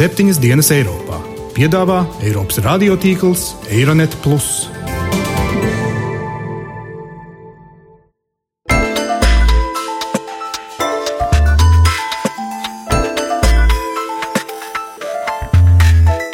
Septiņas 0.00 0.38
dienas 0.40 0.70
Eiropā 0.72 1.18
piedāvā 1.52 1.98
Eiropas 2.24 2.56
radiotīkls 2.64 3.42
Eironet. 3.68 4.14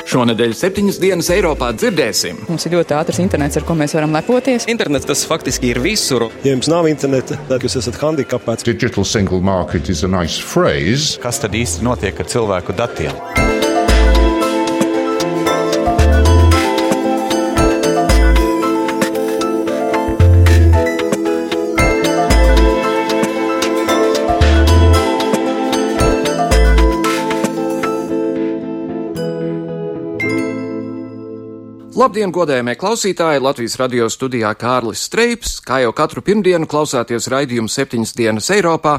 Šonadēļ 0.06 0.54
septiņas 0.54 1.00
dienas 1.02 1.32
Eiropā 1.34 1.72
dzirdēsim. 1.74 2.44
Mums 2.46 2.68
ir 2.68 2.76
ļoti 2.78 2.94
ātrs 2.94 3.18
internets, 3.18 3.58
ar 3.58 3.66
ko 3.66 3.74
mēs 3.74 3.96
varam 3.98 4.14
lepoties. 4.14 4.68
Internets 4.70 5.10
tas 5.10 5.26
faktiski 5.26 5.74
ir 5.74 5.82
visur. 5.82 6.28
Ja 6.46 6.54
jums 6.54 6.70
nav 6.70 6.86
interneta, 6.86 7.34
tad 7.50 7.66
jūs 7.66 7.80
esat 7.82 7.98
handikapēts. 7.98 8.62
Digital 8.70 9.02
single 9.02 9.42
market 9.42 9.90
is 9.90 10.06
a 10.06 10.12
nice 10.14 10.38
phrase. 10.38 11.18
Kas 11.18 11.42
tad 11.42 11.58
īsti 11.58 11.82
notiek 11.82 12.22
ar 12.22 12.30
cilvēku 12.30 12.78
datiem? 12.78 13.35
Labdien, 31.96 32.28
godējamie 32.28 32.74
klausītāji! 32.77 33.41
Latvijas 33.41 33.78
radio 33.80 34.06
studijā 34.12 34.50
Kārlis 34.60 35.06
Streips. 35.06 35.55
Kā 35.64 35.78
jau 35.80 35.95
katru 35.96 36.20
pirmdienu 36.20 36.69
klausāties 36.69 37.24
raidījumu 37.32 37.72
septiņas 37.72 38.12
dienas 38.19 38.50
Eiropā, 38.52 38.98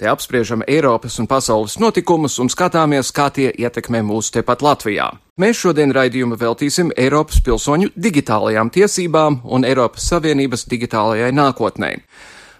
te 0.00 0.08
apspriežam 0.08 0.64
Eiropas 0.64 1.18
un 1.20 1.28
pasaules 1.28 1.74
notikumus 1.76 2.38
un 2.40 2.48
skatāmies, 2.48 3.10
kā 3.12 3.26
tie 3.36 3.50
ietekmē 3.52 4.00
mūs 4.00 4.32
tepat 4.32 4.64
Latvijā. 4.64 5.10
Mēs 5.36 5.60
šodien 5.60 5.92
raidījumu 5.92 6.40
veltīsim 6.40 6.94
Eiropas 6.96 7.44
pilsoņu 7.44 7.92
digitālajām 7.92 8.72
tiesībām 8.72 9.42
un 9.44 9.68
Eiropas 9.68 10.08
Savienības 10.08 10.64
digitālajai 10.72 11.28
nākotnē. 11.36 11.94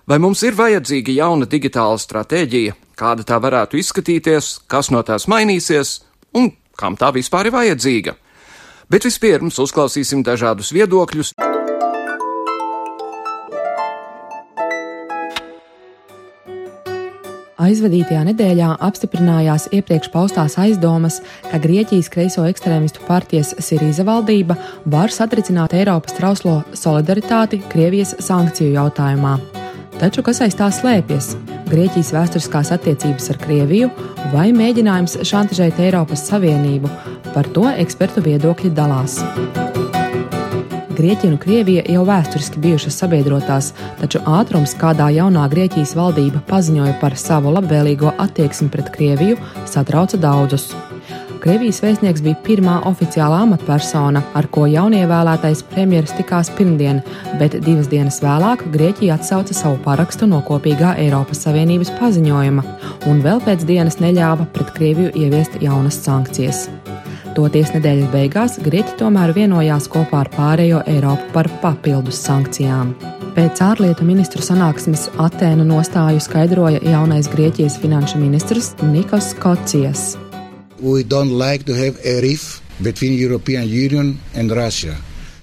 Vai 0.05 0.21
mums 0.21 0.45
ir 0.45 0.61
vajadzīga 0.61 1.17
jauna 1.17 1.49
digitāla 1.49 1.97
stratēģija, 1.97 2.77
kāda 2.93 3.25
tā 3.25 3.41
varētu 3.41 3.81
izskatīties, 3.81 4.55
kas 4.69 4.93
no 4.93 5.01
tās 5.01 5.31
mainīsies 5.33 6.03
un 6.37 6.53
kam 6.77 7.01
tā 7.01 7.15
vispār 7.17 7.49
ir 7.49 7.57
vajadzīga? 7.57 8.21
Bet 8.89 9.05
vispirms 9.05 9.59
uzklausīsim 9.61 10.25
dažādus 10.25 10.73
viedokļus. 10.73 11.35
Aizvadītajā 17.59 18.23
nedēļā 18.31 18.71
apstiprinājās 18.87 19.67
iepriekš 19.77 20.09
paustās 20.15 20.57
aizdomas, 20.63 21.19
ka 21.51 21.61
Grieķijas 21.61 22.09
kreiso 22.15 22.47
ekstrēmistu 22.49 23.05
partijas 23.05 23.53
Sirīza 23.61 24.09
valdība 24.09 24.57
var 24.89 25.13
satricināt 25.13 25.77
Eiropas 25.77 26.17
trauslo 26.17 26.63
solidaritāti 26.73 27.61
Krievijas 27.69 28.17
sankciju 28.25 28.73
jautājumā. 28.79 29.37
Taču 29.97 30.23
kas 30.27 30.43
aiz 30.45 30.55
tā 30.59 30.69
slēpjas? 30.75 31.33
Grieķijas 31.69 32.13
vēsturiskās 32.15 32.73
attiecības 32.77 33.31
ar 33.33 33.39
Krieviju 33.43 33.89
vai 34.35 34.51
mēģinājums 34.57 35.19
šantažēt 35.29 35.81
Eiropas 35.85 36.27
Savienību? 36.29 36.91
Par 37.33 37.49
to 37.57 37.65
ekspertu 37.73 38.23
viedokļi 38.25 38.73
dalās. 38.77 39.19
Grieķija 40.99 41.31
un 41.31 41.39
Krievija 41.39 41.85
jau 41.87 42.03
vēsturiski 42.09 42.59
bijušas 42.63 42.97
sabiedrotās, 43.05 43.71
taču 44.01 44.19
ātrums, 44.27 44.75
kādā 44.81 45.07
jaunā 45.15 45.45
Grieķijas 45.53 45.95
valdība 45.95 46.43
paziņoja 46.49 46.99
par 46.99 47.15
savu 47.21 47.55
labvēlīgo 47.55 48.17
attieksmi 48.19 48.67
pret 48.75 48.91
Krieviju, 48.97 49.39
satrauca 49.71 50.19
daudzus. 50.19 50.73
Krievijas 51.39 51.79
vēstnieks 51.85 52.23
bija 52.25 52.39
pirmā 52.47 52.75
oficiālā 52.89 53.43
amatpersona, 53.45 54.23
ar 54.39 54.49
ko 54.53 54.67
jaunievēlētais 54.71 55.63
premjeras 55.71 56.15
tikās 56.19 56.51
pirmdien, 56.59 57.01
bet 57.41 57.55
divas 57.63 57.91
dienas 57.93 58.19
vēlāk 58.25 58.65
Grieķija 58.75 59.19
atsauca 59.19 59.55
savu 59.55 59.79
parakstu 59.85 60.27
no 60.31 60.43
kopīgā 60.47 60.97
Eiropas 60.99 61.45
Savienības 61.47 61.95
paziņojuma, 62.01 62.67
un 63.11 63.23
vēl 63.25 63.43
pēc 63.47 63.65
dienas 63.69 64.01
neļāva 64.03 64.49
pret 64.55 64.75
Krieviju 64.77 65.15
ieviest 65.15 65.61
jaunas 65.63 66.01
sankcijas. 66.03 66.67
Toties 67.39 67.71
nedēļas 67.77 68.11
beigās 68.11 68.59
Grieķi 68.65 68.99
tomēr 68.99 69.31
vienojās 69.37 69.87
kopā 69.93 70.25
ar 70.25 70.35
pārējo 70.35 70.83
Eiropu 70.91 71.31
par 71.37 71.47
papildus 71.63 72.19
sankcijām. 72.27 72.97
Pēc 73.39 73.61
ārlietu 73.63 74.03
ministru 74.03 74.43
sanāksmes 74.43 75.07
Atēnu 75.23 75.67
nostāju 75.69 76.19
skaidroja 76.25 76.83
jaunais 76.83 77.31
Grieķijas 77.31 77.79
finanšu 77.79 78.19
ministrs 78.19 78.75
Nikos 78.83 79.37
Kocijas. 79.39 80.17
We 80.81 81.03
don't 81.03 81.37
like 81.37 81.65
to 81.65 81.75
have 81.75 81.99
a 82.05 82.21
rift 82.21 82.63
between 82.83 83.19
European 83.19 83.67
Union 83.67 84.19
and 84.35 84.51
Russia. 84.51 84.95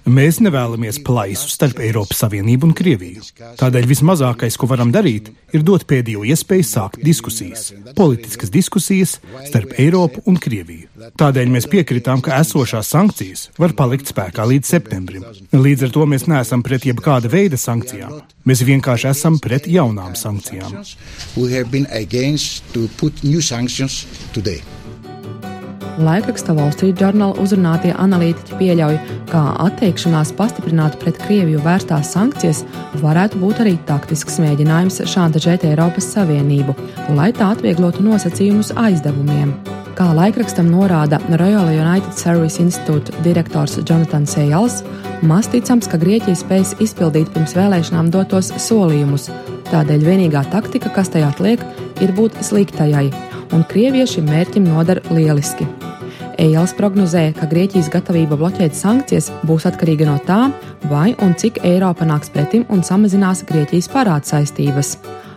Mēs 0.05 0.37
nevēlamies 0.37 0.99
plaisu 1.01 1.47
starp 1.49 1.79
Eiropas 1.81 2.19
Savienību 2.21 2.67
un 2.67 2.73
Krieviju. 2.77 3.23
Tādēļ 3.57 3.87
vismazākais, 3.89 4.53
ko 4.53 4.69
varam 4.69 4.91
darīt, 4.93 5.31
ir 5.49 5.65
dot 5.65 5.87
pēdējo 5.89 6.21
iespēju 6.29 6.67
sākt 6.69 7.01
diskusijas, 7.01 7.71
politiskas 7.97 8.53
diskusijas 8.53 9.15
starp 9.47 9.73
Eiropu 9.81 10.21
un 10.29 10.37
Krieviju. 10.37 10.85
Tādēļ 11.17 11.49
mēs 11.49 11.65
piekritām, 11.73 12.21
ka 12.21 12.37
esošās 12.37 12.93
sankcijas 12.93 13.49
var 13.57 13.73
palikt 13.73 14.13
spēkā 14.13 14.45
līdz 14.45 14.75
septembrim. 14.75 15.25
Līdz 15.49 15.89
ar 15.89 15.95
to 15.97 16.05
mēs 16.13 16.29
neesam 16.29 16.61
pret 16.61 16.85
jebkāda 16.85 17.27
veida 17.33 17.57
sankcijām. 17.57 18.21
Mēs 18.45 18.61
vienkārši 18.61 19.09
esam 19.09 19.41
pret 19.41 19.65
jaunām 19.65 20.13
sankcijām. 20.13 20.85
Laikraksta 25.97 26.51
Wall 26.53 26.73
Street 26.75 26.99
Journal 26.99 27.31
uzrunātie 27.39 27.93
analītiķi 27.95 28.57
pieļauj, 28.59 28.97
ka 29.29 29.43
atteikšanās 29.63 30.33
pastiprināt 30.35 30.97
pret 30.99 31.19
Krieviju 31.23 31.61
vērstās 31.63 32.11
sankcijas 32.11 32.65
varētu 32.99 33.39
būt 33.39 33.61
arī 33.63 33.77
taktisks 33.87 34.41
mēģinājums 34.43 34.99
šantažēt 35.07 35.63
Eiropas 35.69 36.09
Savienību, 36.11 36.75
lai 37.15 37.29
tā 37.37 37.53
atvieglotu 37.55 38.03
nosacījumus 38.03 38.73
aizdevumiem. 38.75 39.55
Kā 39.95 40.09
laikrakstam 40.11 40.67
norāda 40.67 41.21
Royal 41.39 41.71
United 41.71 42.11
Service 42.19 42.59
Institute 42.59 43.15
direktors 43.23 43.77
Jonatans 43.79 44.35
Sejals, 44.35 44.81
maz 45.23 45.47
ticams, 45.47 45.87
ka 45.87 46.01
Grieķija 46.01 46.35
spēs 46.41 46.75
izpildīt 46.83 47.31
pirms 47.31 47.55
vēlēšanām 47.55 48.11
dotos 48.11 48.51
solījumus. 48.67 49.29
Tādēļ 49.71 50.03
vienīgā 50.11 50.43
taktika, 50.51 50.91
kas 50.91 51.15
tajā 51.15 51.31
atliek, 51.31 51.63
ir 52.03 52.11
būt 52.19 52.35
sliktajai, 52.43 53.07
un 53.55 53.63
Krievija 53.71 54.11
šim 54.17 54.27
mērķim 54.27 54.67
nodara 54.67 55.15
lieliski. 55.15 55.71
Ejals 56.41 56.73
prognozēja, 56.75 57.33
ka 57.37 57.47
Grieķijas 57.51 57.87
gatavība 57.93 58.37
bloķēt 58.39 58.75
sankcijas 58.75 59.29
būs 59.47 59.67
atkarīga 59.69 60.07
no 60.09 60.15
tā, 60.27 60.39
vai 60.91 61.13
un 61.23 61.35
cik 61.39 61.61
Eiropa 61.67 62.07
nāks 62.07 62.31
pretim 62.33 62.65
un 62.73 62.83
samazinās 62.83 63.45
Grieķijas 63.47 63.89
parāda 63.93 64.27
saistības. 64.33 64.95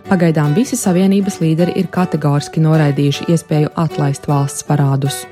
Pagaidām 0.09 0.55
visi 0.57 0.79
Savienības 0.81 1.39
līderi 1.43 1.75
ir 1.79 1.91
kategoriski 1.93 2.63
noraidījuši 2.65 3.29
iespēju 3.35 3.75
atlaist 3.77 4.27
valsts 4.31 4.65
parādus. 4.67 5.27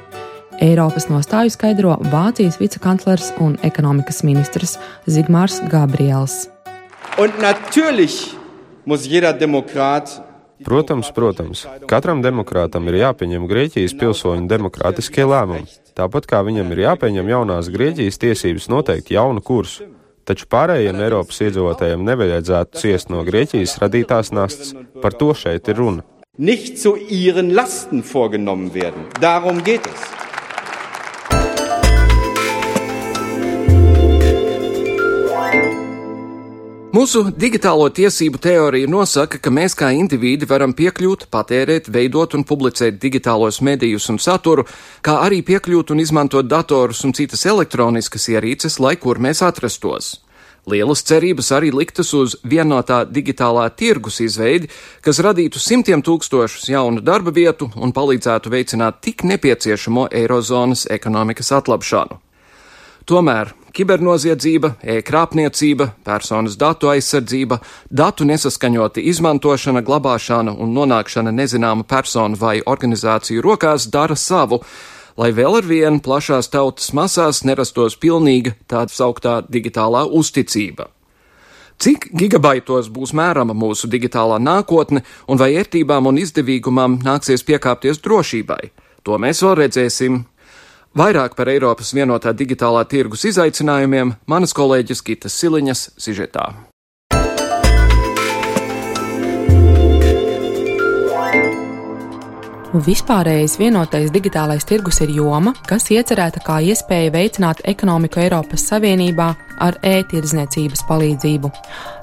Eiropas 0.62 1.09
nostāju 1.10 1.53
skaidro 1.53 1.97
Vācijas 2.12 2.60
vicekanclers 2.60 3.32
un 3.41 3.59
ekonomikas 3.66 4.22
ministrs 4.25 4.76
Zigmārs 5.09 5.59
Gabriels. 5.72 6.47
Un 7.19 7.32
muss 8.84 9.06
jeder 9.06 9.32
Demokrat 9.38 10.25
Protams, 10.65 11.11
protams, 11.12 11.67
katram 11.91 12.22
demokrātam 12.25 12.87
ir 12.89 13.03
jāpieņem 13.03 13.44
Grieķijas 13.50 13.93
pilsoņu 14.00 14.49
demokrātiskie 14.49 15.27
lēmumi, 15.28 15.69
tāpat 15.99 16.28
kā 16.31 16.41
viņam 16.47 16.72
ir 16.72 16.81
jāpieņem 16.87 17.28
jaunās 17.34 17.69
Grieķijas 17.75 18.21
tiesības 18.22 18.71
noteikt 18.72 19.12
jaunu 19.12 19.44
kursu. 19.44 19.91
Taču 20.27 20.49
pārējiem 20.50 20.99
Eiropas 21.05 21.39
iedzīvotājiem 21.44 22.03
nevajadzētu 22.09 22.81
ciest 22.81 23.12
no 23.15 23.22
Grieķijas 23.28 23.77
radītās 23.84 24.33
nastas. 24.34 24.72
Par 25.03 25.15
to 25.15 25.31
šeit 25.39 25.69
ir 25.71 25.78
runa. 25.78 26.06
Nicht 26.37 26.81
zu 26.83 26.97
ihren 26.97 27.55
Lasten 27.55 28.03
vorgenommen 28.03 28.75
werden. 28.75 29.06
Darum 29.20 29.62
geht 29.64 29.87
es. 29.87 30.25
Mūsu 37.06 37.29
digitālo 37.38 37.85
tiesību 37.94 38.41
teorija 38.43 38.88
nosaka, 38.91 39.38
ka 39.38 39.50
mēs 39.55 39.76
kā 39.79 39.93
indivīdi 39.94 40.49
varam 40.50 40.73
piekļūt, 40.75 41.29
patērēt, 41.31 41.87
veidot 41.94 42.35
un 42.35 42.43
publicēt 42.43 42.99
digitālos 42.99 43.61
medijus 43.62 44.08
un 44.11 44.19
saturu, 44.19 44.64
kā 45.06 45.14
arī 45.23 45.38
piekļūt 45.47 45.93
un 45.94 46.03
izmantot 46.03 46.50
datorus 46.50 47.05
un 47.06 47.14
citas 47.14 47.47
elektroniskas 47.47 48.26
ierīces, 48.35 48.81
lai 48.82 48.97
kur 48.99 49.23
mēs 49.23 49.44
atrastos. 49.47 50.17
Lielas 50.67 51.06
cerības 51.06 51.53
arī 51.55 51.70
liktas 51.70 52.11
uz 52.11 52.41
vienotā 52.43 53.05
digitālā 53.06 53.70
tirgus 53.70 54.19
izveidi, 54.26 54.75
kas 54.99 55.23
radītu 55.23 55.62
simtiem 55.62 56.02
tūkstošus 56.02 56.73
jaunu 56.75 57.06
darba 57.06 57.31
vietu 57.31 57.70
un 57.79 57.94
palīdzētu 57.94 58.50
veicināt 58.50 58.99
tik 59.06 59.23
nepieciešamo 59.31 60.11
eirozonas 60.11 60.88
ekonomikas 60.91 61.55
atlapšanu. 61.55 62.25
Tomēr 63.06 63.53
kibernoziedzība, 63.70 64.73
e-krāpniecība, 64.82 65.93
personas 66.03 66.56
datu 66.58 66.88
aizsardzība, 66.91 67.61
datu 67.87 68.26
nesaskaņota 68.26 69.05
izmantošana, 69.12 69.85
glabāšana 69.87 70.56
un 70.58 70.73
nonākšana 70.75 71.31
nezināma 71.37 71.87
personu 71.87 72.35
vai 72.41 72.56
organizāciju 72.67 73.44
rokās 73.47 73.87
dara 73.94 74.19
savu, 74.19 74.58
lai 75.14 75.31
vēl 75.38 75.61
ar 75.61 75.70
vienu 75.70 76.03
plašās 76.03 76.50
tautas 76.50 76.91
masās 76.99 77.44
nerastos 77.47 77.94
pilnīga 77.94 78.56
tāda 78.67 78.91
sauktā 78.91 79.38
digitālā 79.47 80.02
uzticība. 80.11 80.91
Cik 81.79 82.09
gigabaitos 82.11 82.88
būs 82.91 83.14
mērama 83.14 83.55
mūsu 83.55 83.87
digitālā 83.93 84.41
nākotne 84.43 85.05
un 85.31 85.38
vai 85.38 85.52
ērtībām 85.61 86.11
un 86.11 86.19
izdevīgumam 86.19 86.99
nāksies 87.06 87.47
piekāpties 87.47 88.02
drošībai? 88.02 88.62
To 89.06 89.20
mēs 89.23 89.44
vēl 89.47 89.61
redzēsim. 89.61 90.25
Vairāk 90.96 91.34
par 91.37 91.50
Eiropas 91.52 91.90
vienotā 91.93 92.31
digitālā 92.32 92.87
tirgus 92.88 93.26
izaicinājumiem 93.28 94.14
manas 94.32 94.56
kolēģis 94.56 95.04
Gitas 95.04 95.37
Siliņas 95.37 95.82
sižetā. 96.00 96.46
Vispārējais 102.76 103.55
vienotais 103.56 104.11
digitālais 104.12 104.67
tirgus 104.69 104.99
ir 105.00 105.08
joma, 105.17 105.55
kas 105.69 105.87
iecerēta 105.94 106.43
kā 106.44 106.58
iespēja 106.61 107.12
veicināt 107.14 107.62
ekonomiku 107.64 108.20
Eiropas 108.20 108.67
Savienībā 108.69 109.28
ar 109.64 109.78
e-tirdzniecības 109.87 110.82
palīdzību. 110.88 111.50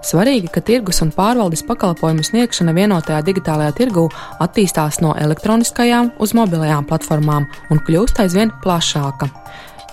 Svarīgi, 0.08 0.50
ka 0.50 0.64
tirgus 0.66 1.04
un 1.06 1.12
pārvaldes 1.14 1.62
pakalpojumu 1.68 2.26
sniegšana 2.26 2.74
vienotajā 2.74 3.22
digitālajā 3.28 3.76
tirgū 3.78 4.08
attīstās 4.42 4.98
no 5.06 5.14
elektroniskajām 5.14 6.16
uz 6.18 6.34
mobilajām 6.34 6.90
platformām 6.90 7.46
un 7.70 7.84
kļūst 7.86 8.24
aizvien 8.26 8.54
plašāka. 8.64 9.30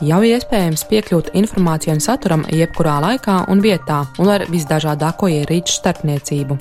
Jau 0.01 0.23
iespējams 0.25 0.87
piekļūt 0.89 1.35
informācijai 1.37 1.99
un 1.99 2.01
saturam 2.01 2.47
jebkurā 2.49 3.03
laikā 3.05 3.43
un 3.53 3.61
vietā, 3.61 4.07
un 4.23 4.33
ar 4.33 4.49
visdažādāko 4.49 5.29
ierīču 5.29 5.77
starpniecību. 5.77 6.57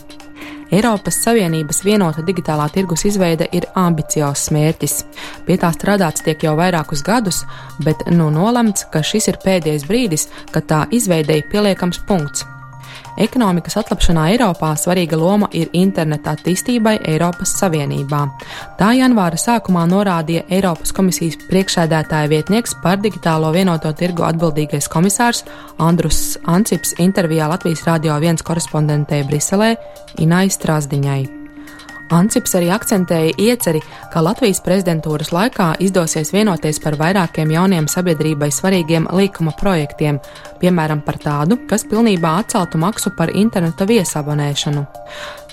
Eiropas 0.69 1.17
Savienības 1.23 1.81
vienota 1.85 2.21
digitālā 2.25 2.67
tirgus 2.73 3.05
izveide 3.09 3.47
ir 3.57 3.65
ambiciozs 3.79 4.51
mērķis. 4.53 4.99
Pie 5.47 5.57
tā 5.57 5.71
strādāts 5.73 6.25
tiek 6.25 6.45
jau 6.45 6.53
vairākus 6.59 7.01
gadus, 7.05 7.41
bet 7.85 8.05
nu 8.13 8.29
nolemts, 8.33 8.85
ka 8.93 9.01
šis 9.01 9.31
ir 9.31 9.41
pēdējais 9.45 9.89
brīdis, 9.89 10.29
kad 10.53 10.69
tā 10.69 10.85
izveidēja 10.93 11.49
pieliekams 11.49 12.03
punkts. 12.05 12.45
Ekonomikas 13.17 13.77
atlapšanā 13.81 14.27
Eiropā 14.33 14.73
svarīga 14.77 15.17
loma 15.19 15.49
ir 15.55 15.71
interneta 15.73 16.35
attīstībai 16.37 16.97
Eiropas 17.09 17.55
Savienībā. 17.59 18.21
Tā 18.79 18.91
janvāra 18.97 19.39
sākumā 19.39 19.87
norādīja 19.89 20.45
Eiropas 20.49 20.93
komisijas 20.95 21.39
priekšsēdētāja 21.49 22.29
vietnieks 22.29 22.77
par 22.83 23.01
digitālo 23.01 23.53
vienoto 23.55 23.91
tirgu 23.95 24.27
atbildīgais 24.29 24.91
komisārs 24.91 25.45
Andrus 25.79 26.37
Ancips 26.45 26.95
intervijā 26.99 27.49
Latvijas 27.49 27.87
Rādio 27.87 28.19
1 28.19 28.45
korespondentē 28.45 29.23
Briselē 29.27 29.75
Inai 30.19 30.47
Strasdiņai. 30.53 31.38
Ancips 32.09 32.55
arī 32.57 32.71
akcentēja 32.73 33.35
ieceri, 33.37 33.81
ka 34.09 34.23
Latvijas 34.25 34.63
prezidentūras 34.65 35.29
laikā 35.35 35.75
izdosies 35.85 36.31
vienoties 36.33 36.81
par 36.81 36.97
vairākiem 36.97 37.51
jauniem 37.53 37.89
sabiedrībai 37.91 38.49
svarīgiem 38.53 39.05
līkuma 39.13 39.53
projektiem, 39.59 40.17
piemēram, 40.61 41.03
par 41.05 41.19
tādu, 41.21 41.59
kas 41.69 41.85
pilnībā 41.85 42.39
atceltu 42.41 42.81
maksu 42.81 43.13
par 43.17 43.29
interneta 43.37 43.85
viesabonēšanu. 43.89 44.87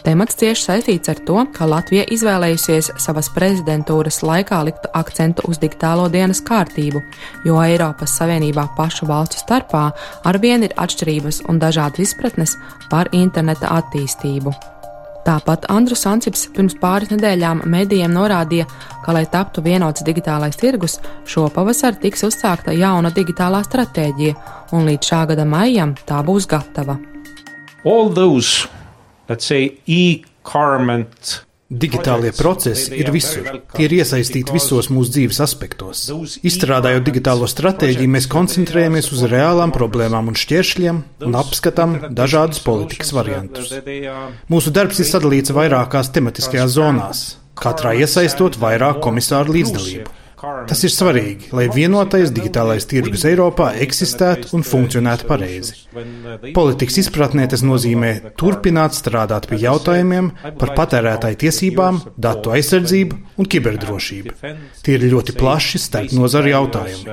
Temats 0.06 0.38
cieši 0.38 0.62
saistīts 0.62 1.10
ar 1.10 1.18
to, 1.28 1.40
ka 1.52 1.66
Latvija 1.66 2.04
izvēlējusies 2.14 2.92
savas 3.02 3.28
prezidentūras 3.34 4.20
laikā 4.22 4.60
likt 4.68 4.86
akcentu 4.94 5.44
uz 5.50 5.58
digitālo 5.58 6.06
dienas 6.14 6.40
kārtību, 6.46 7.02
jo 7.44 7.58
Eiropas 7.64 8.14
Savienībā 8.20 8.68
pašu 8.78 9.10
valstu 9.10 9.42
starpā 9.42 9.88
arvien 10.30 10.62
ir 10.62 10.78
atšķirības 10.78 11.42
un 11.50 11.60
dažādas 11.60 12.06
izpratnes 12.06 12.56
par 12.88 13.10
interneta 13.12 13.74
attīstību. 13.80 14.54
Tāpat 15.26 15.64
Andrus 15.75 16.05
Ansips 16.06 16.44
pirms 16.55 16.76
pāris 16.78 17.11
nedēļām 17.11 17.64
medijiem 17.67 18.12
norādīja, 18.14 18.69
ka, 19.02 19.11
lai 19.17 19.25
taptu 19.31 19.64
vienots 19.64 20.05
digitālais 20.06 20.55
tirgus, 20.61 21.00
šopavasar 21.26 21.99
tiks 21.99 22.23
uzsākta 22.28 22.75
jauna 22.76 23.11
digitālā 23.14 23.64
stratēģija, 23.67 24.37
un 24.78 24.87
līdz 24.87 25.11
šā 25.11 25.25
gada 25.32 25.49
maijam 25.49 25.96
tā 26.06 26.20
būs 26.26 26.46
gatava. 26.46 26.94
All 27.82 28.12
those, 28.14 28.69
let's 29.28 29.50
say, 29.50 29.81
e-garment 29.87 31.45
Digitālie 31.66 32.30
procesi 32.30 32.94
ir 32.94 33.08
visur. 33.10 33.48
Tie 33.74 33.88
ir 33.88 33.94
iesaistīti 33.96 34.54
visos 34.54 34.86
mūsu 34.86 35.16
dzīves 35.16 35.40
aspektos. 35.42 36.04
Izstrādājot 36.46 37.02
digitālo 37.08 37.48
stratēģiju, 37.50 38.10
mēs 38.14 38.28
koncentrējamies 38.30 39.10
uz 39.10 39.24
reālām 39.32 39.74
problēmām 39.74 40.30
un 40.30 40.38
šķēršļiem 40.38 41.00
un 41.26 41.38
apskatām 41.40 41.96
dažādus 42.14 42.62
politikas 42.62 43.10
variantus. 43.16 43.72
Mūsu 44.52 44.70
darbs 44.70 45.02
ir 45.02 45.10
sadalīts 45.10 45.54
vairākās 45.56 46.12
tematiskajās 46.14 46.76
zonās, 46.78 47.24
katrā 47.58 47.96
iesaistot 47.98 48.60
vairāk 48.62 49.02
komisāru 49.02 49.58
līdzdalību. 49.58 50.14
Tas 50.66 50.82
ir 50.87 50.93
svarīgi, 50.93 51.50
lai 51.56 51.66
vienotais 51.72 52.31
digitālais 52.34 52.87
tirgus 52.88 53.25
Eiropā 53.28 53.72
eksistētu 53.82 54.52
un 54.56 54.64
funkcionētu 54.66 55.28
pareizi. 55.28 55.75
Politikas 56.56 57.00
izpratnē 57.02 57.46
tas 57.50 57.64
nozīmē 57.66 58.12
turpināt 58.38 58.96
strādāt 58.98 59.48
pie 59.50 59.58
jautājumiem 59.64 60.31
par 60.60 60.75
patērētāju 60.78 61.40
tiesībām, 61.46 62.02
datu 62.28 62.54
aizsardzību 62.56 63.19
un 63.40 63.50
kiberdrošību. 63.54 64.37
Tie 64.87 64.98
ir 64.98 65.08
ļoti 65.14 65.37
plaši 65.40 65.82
starp 65.82 66.14
nozaru 66.16 66.54
jautājumi. 66.54 67.04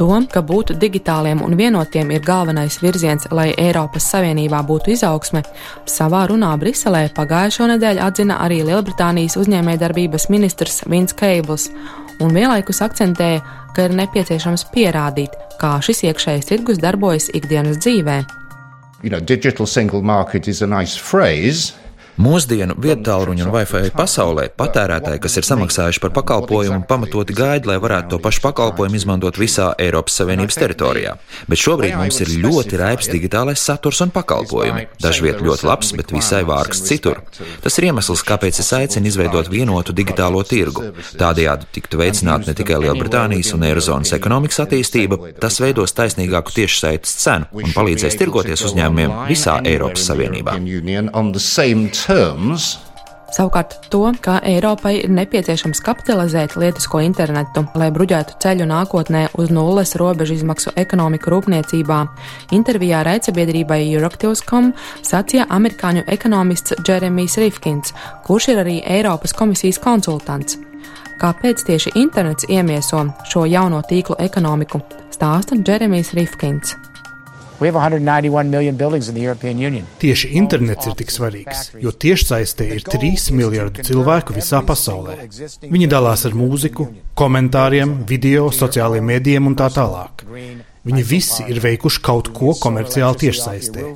To, 0.00 0.08
ka 0.32 0.40
būt 0.40 0.70
digitāliem 0.80 1.42
un 1.44 1.52
vienotiem 1.58 2.08
ir 2.14 2.22
galvenais 2.24 2.78
virziens, 2.80 3.26
lai 3.36 3.50
Eiropas 3.60 4.06
Savienībā 4.08 4.62
būtu 4.64 4.94
izaugsme, 4.94 5.42
savā 5.84 6.22
runā 6.30 6.54
Briselē 6.56 7.02
pagājušo 7.12 7.66
nedēļu 7.68 8.00
atzina 8.06 8.38
arī 8.40 8.62
Lielbritānijas 8.64 9.36
uzņēmējdarbības 9.42 10.30
ministrs 10.32 10.80
Vins 10.88 11.12
Keibls, 11.12 11.68
un 12.24 12.32
vienlaikus 12.32 12.80
akcentēja, 12.86 13.42
ka 13.76 13.90
ir 13.90 13.98
nepieciešams 14.00 14.64
pierādīt, 14.72 15.36
kā 15.60 15.76
šis 15.84 16.00
iekšējais 16.08 16.48
tirgus 16.48 16.80
darbojas 16.80 17.28
ikdienas 17.36 17.76
dzīvē. 17.84 18.22
You 19.02 19.12
know, 19.12 19.20
digital 19.20 19.68
single 19.68 20.00
market 20.00 20.48
is 20.48 20.62
a 20.62 20.66
nice 20.66 20.96
phrase, 20.96 21.74
Mūsdienu 22.20 22.74
viedtālruņu 22.76 23.46
un 23.46 23.50
Wi-Fi 23.54 23.90
pasaulē 23.96 24.50
patērētāji, 24.58 25.20
kas 25.24 25.38
ir 25.40 25.46
samaksājuši 25.48 26.02
par 26.02 26.10
pakalpojumu, 26.18 26.82
pamatoti 26.88 27.32
gaida, 27.36 27.70
lai 27.70 27.78
varētu 27.80 28.12
to 28.12 28.18
pašu 28.20 28.42
pakalpojumu 28.44 28.98
izmantot 28.98 29.38
visā 29.40 29.70
Eiropas 29.80 30.18
Savienības 30.20 30.58
teritorijā. 30.60 31.14
Bet 31.48 31.62
šobrīd 31.62 31.96
mums 31.96 32.20
ir 32.20 32.32
ļoti 32.42 32.80
raips 32.80 33.08
digitālais 33.08 33.62
saturs 33.64 34.02
un 34.04 34.12
pakalpojumi. 34.12 34.88
Dažviet 35.00 35.40
ļoti 35.40 35.68
labs, 35.68 35.94
bet 35.96 36.12
visai 36.12 36.42
vārgs 36.48 36.82
citur. 36.90 37.22
Tas 37.64 37.80
ir 37.80 37.88
iemesls, 37.88 38.24
kāpēc 38.28 38.60
es 38.60 38.68
aicinu 38.76 39.08
izveidot 39.08 39.48
vienotu 39.48 39.96
digitālo 39.96 40.44
tirgu. 40.44 40.90
Tādējādi 41.16 41.70
tiktu 41.78 42.02
veicināta 42.02 42.50
ne 42.50 42.56
tikai 42.58 42.82
Lielbritānijas 42.84 43.54
un 43.56 43.64
Eirozonas 43.70 44.12
ekonomikas 44.18 44.60
attīstība, 44.66 45.32
tas 45.40 45.56
veidos 45.64 45.96
taisnīgāku 45.96 46.52
tiešsaites 46.58 47.16
cenu 47.24 47.48
un 47.64 47.72
palīdzēs 47.72 48.20
tirgoties 48.20 48.68
uzņēmumiem 48.68 49.16
visā 49.32 49.56
Eiropas 49.64 50.04
Savienībā 50.10 50.58
terms. 52.10 52.78
Savukārt 53.30 53.76
to, 53.92 54.02
ka 54.18 54.40
Eiropai 54.42 54.96
ir 55.04 55.12
nepieciešams 55.14 55.78
kapitalizēt 55.86 56.56
lietisko 56.58 56.98
internetu, 57.06 57.62
lai 57.78 57.92
bruģētu 57.94 58.40
ceļu 58.42 58.66
nākotnē 58.66 59.28
uz 59.38 59.52
nulles 59.54 59.94
robežu 60.00 60.34
izmaksu 60.34 60.72
ekonomiku 60.80 61.30
rūpniecībā, 61.30 62.00
intervijā 62.56 63.04
raidsabiedrībai 63.06 63.84
Euroctivs.com 63.84 64.72
sacīja 65.06 65.46
amerikāņu 65.46 66.08
ekonomists 66.10 66.74
Jeremijs 66.82 67.38
Rifkins, 67.38 67.94
kurš 68.26 68.50
ir 68.50 68.64
arī 68.64 68.80
Eiropas 68.98 69.36
komisijas 69.36 69.78
konsultants. 69.78 70.58
Kāpēc 71.22 71.62
tieši 71.68 71.94
internets 72.00 72.50
iemieso 72.50 73.06
šo 73.30 73.46
jauno 73.46 73.84
tīklu 73.86 74.18
ekonomiku, 74.26 74.82
stāsta 75.14 75.54
Jeremijs 75.54 76.16
Rifkins. 76.18 76.89
Tieši 80.00 80.32
internets 80.40 80.88
ir 80.88 80.96
tik 80.96 81.12
svarīgs, 81.12 81.70
jo 81.82 81.92
tiešsaistē 81.92 82.68
ir 82.76 82.84
3 82.86 83.30
miljardi 83.36 83.84
cilvēku 83.90 84.36
visā 84.36 84.62
pasaulē. 84.66 85.18
Viņi 85.68 85.90
dalās 85.92 86.24
ar 86.28 86.36
mūziku, 86.40 86.88
komentāriem, 87.20 87.98
video, 88.08 88.48
sociālajiem 88.54 89.10
mēdījiem 89.12 89.50
un 89.52 89.58
tā 89.60 89.68
tālāk. 89.76 90.24
Viņi 90.88 91.02
visi 91.04 91.44
ir 91.52 91.60
veikuši 91.60 92.00
kaut 92.06 92.32
ko 92.36 92.54
komerciāli 92.56 93.26
tiešsaistē. 93.26 93.90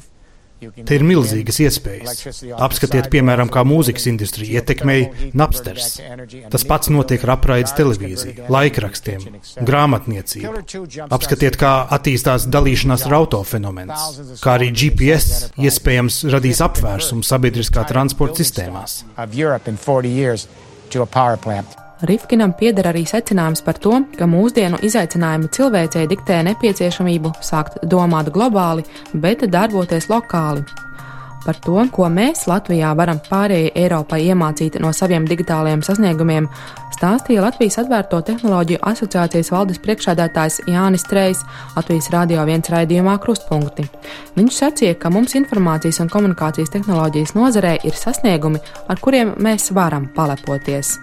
Te 0.84 0.96
ir 0.98 1.04
milzīgas 1.06 1.60
iespējas. 1.64 2.22
Apskatiet, 2.66 3.08
piemēram, 3.12 3.50
kā 3.52 3.64
mūzikas 3.66 4.08
industrija 4.10 4.60
ietekmēja 4.60 5.30
Napsters. 5.36 5.98
Tas 6.52 6.66
pats 6.68 6.90
notiek 6.94 7.24
ar 7.26 7.34
apraides 7.36 7.74
televīziju, 7.78 8.48
laikrakstiem, 8.52 9.28
grāmatniecību. 9.60 10.64
Apskatiet, 11.14 11.58
kā 11.60 11.74
attīstās 11.98 12.48
dalīšanās 12.50 13.06
ar 13.08 13.18
auto 13.20 13.42
fenomens, 13.48 14.40
kā 14.42 14.58
arī 14.58 14.72
GPS 14.74 15.50
iespējams 15.60 16.24
radīs 16.34 16.62
apvērsumu 16.64 17.26
sabiedriskā 17.26 17.86
transporta 17.90 18.42
sistēmās. 18.42 19.00
Rifkinam 22.04 22.52
pieder 22.58 22.90
arī 22.90 23.04
secinājums 23.08 23.62
par 23.64 23.78
to, 23.80 23.96
ka 24.18 24.26
mūsdienu 24.28 24.80
izaicinājumi 24.84 25.50
cilvēcei 25.56 26.08
diktē 26.10 26.42
nepieciešamību 26.50 27.36
sākt 27.44 27.78
domāt 27.88 28.32
globāli, 28.34 28.84
bet 29.14 29.46
darboties 29.50 30.10
lokāli. 30.12 30.64
Par 31.44 31.58
to, 31.60 31.76
ko 31.92 32.08
mēs 32.08 32.46
Latvijā 32.48 32.94
varam 32.96 33.18
pārējai 33.20 33.74
Eiropai 33.76 34.22
iemācīt 34.30 34.78
no 34.80 34.92
saviem 34.96 35.26
digitālajiem 35.28 35.82
sasniegumiem, 35.84 36.48
stāstīja 36.96 37.44
Latvijas 37.44 37.76
Atvērto 37.82 38.22
tehnoloģiju 38.24 38.80
asociācijas 38.90 39.52
valdes 39.52 39.80
priekšādātājs 39.84 40.62
Jānis 40.72 41.04
Trejs 41.10 41.44
Latvijas 41.76 42.08
Rādio 42.14 42.44
1 42.48 42.72
raidījumā 42.72 43.18
Krustpunkti. 43.20 43.84
Viņš 44.38 44.60
sacīja, 44.62 44.98
ka 45.00 45.12
mums 45.12 45.36
informācijas 45.36 46.00
un 46.04 46.12
komunikācijas 46.12 46.72
tehnoloģijas 46.78 47.36
nozarē 47.36 47.76
ir 47.84 47.96
sasniegumi, 48.00 48.64
ar 48.88 49.04
kuriem 49.04 49.36
mēs 49.44 49.68
varam 49.76 50.08
palepoties 50.16 50.96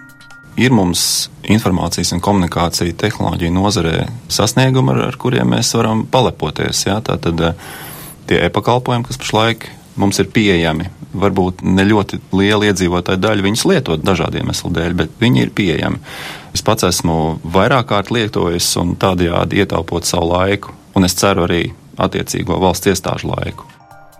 ir 0.56 0.74
mums 0.74 1.30
informācijas 1.50 2.12
un 2.14 2.22
komunikācija 2.22 2.96
tehnoloģija 3.00 3.52
nozarē 3.54 3.96
sasniegumi, 4.32 4.94
ar, 4.94 5.04
ar 5.10 5.18
kuriem 5.20 5.54
mēs 5.54 5.72
varam 5.78 6.04
palepoties. 6.10 6.84
Jā? 6.86 7.00
Tātad 7.04 7.40
tie 8.28 8.42
e-pakalpojumi, 8.46 9.06
kas 9.08 9.20
pašlaik 9.20 9.68
mums 9.96 10.20
ir 10.22 10.30
pieejami. 10.32 10.88
Varbūt 11.12 11.60
ne 11.66 11.84
ļoti 11.84 12.22
liela 12.36 12.70
iedzīvotāja 12.70 13.20
daļa 13.20 13.44
viņus 13.44 13.66
lietot 13.68 14.04
dažādu 14.04 14.40
iemeslu 14.40 14.72
dēļ, 14.72 14.96
bet 14.96 15.18
viņi 15.20 15.44
ir 15.44 15.52
pieejami. 15.56 16.00
Es 16.56 16.64
pats 16.64 16.86
esmu 16.88 17.18
vairāk 17.44 17.90
kārt 17.92 18.12
lietojis 18.14 18.70
un 18.80 18.96
tādējādi 19.00 19.60
ietaupot 19.64 20.08
savu 20.08 20.32
laiku, 20.32 20.72
un 20.96 21.08
es 21.08 21.16
ceru 21.18 21.46
arī 21.48 21.66
attiecīgo 22.00 22.56
valsts 22.62 22.92
iestāžu 22.92 23.32
laiku. 23.32 23.68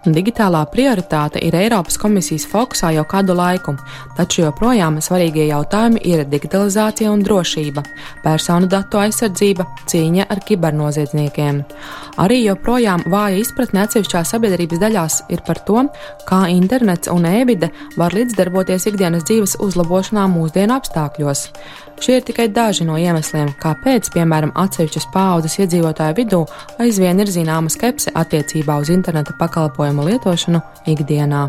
Digitālā 0.03 0.65
prioritāte 0.67 1.39
ir 1.47 1.55
Eiropas 1.55 1.95
komisijas 2.03 2.43
fokusā 2.51 2.89
jau 2.97 3.05
kādu 3.07 3.37
laiku, 3.39 3.77
taču 4.17 4.41
joprojām 4.43 4.97
svarīgie 4.99 5.45
jautājumi 5.47 6.03
ir 6.11 6.25
digitalizācija 6.27 7.13
un 7.13 7.23
drošība, 7.23 7.85
personu 8.25 8.67
datu 8.67 8.99
aizsardzība, 8.99 9.69
cīņa 9.87 10.27
ar 10.27 10.43
kibernoziedzniekiem. 10.49 11.63
Arī 12.19 12.41
joprojām 12.49 13.07
vāja 13.15 13.39
izpratne 13.45 13.85
atsevišķās 13.85 14.35
sabiedrības 14.35 14.83
daļās 14.83 15.21
ir 15.31 15.47
par 15.47 15.63
to, 15.69 15.87
kā 16.27 16.49
internets 16.51 17.13
un 17.13 17.31
e-vide 17.31 17.71
var 17.95 18.19
līdzdarboties 18.19 18.91
ikdienas 18.91 19.31
dzīves 19.31 19.61
uzlabošanā 19.63 20.27
mūsdienu 20.35 20.81
apstākļos. 20.81 21.47
Šie 22.03 22.17
ir 22.19 22.25
tikai 22.27 22.49
daži 22.51 22.83
no 22.83 22.97
iemesliem, 22.99 23.53
kāpēc, 23.63 24.09
piemēram, 24.11 24.51
atsevišķas 24.59 25.05
paudzes 25.15 25.55
iedzīvotāju 25.63 26.17
vidū 26.19 26.41
aizvien 26.83 27.23
ir 27.23 27.31
zināma 27.31 27.71
skepse 27.71 28.11
attiecībā 28.19 28.81
uz 28.83 28.91
interneta 28.91 29.37
pakalpojumu 29.39 29.92
lietošanu 30.01 30.63
ikdienā. 30.89 31.43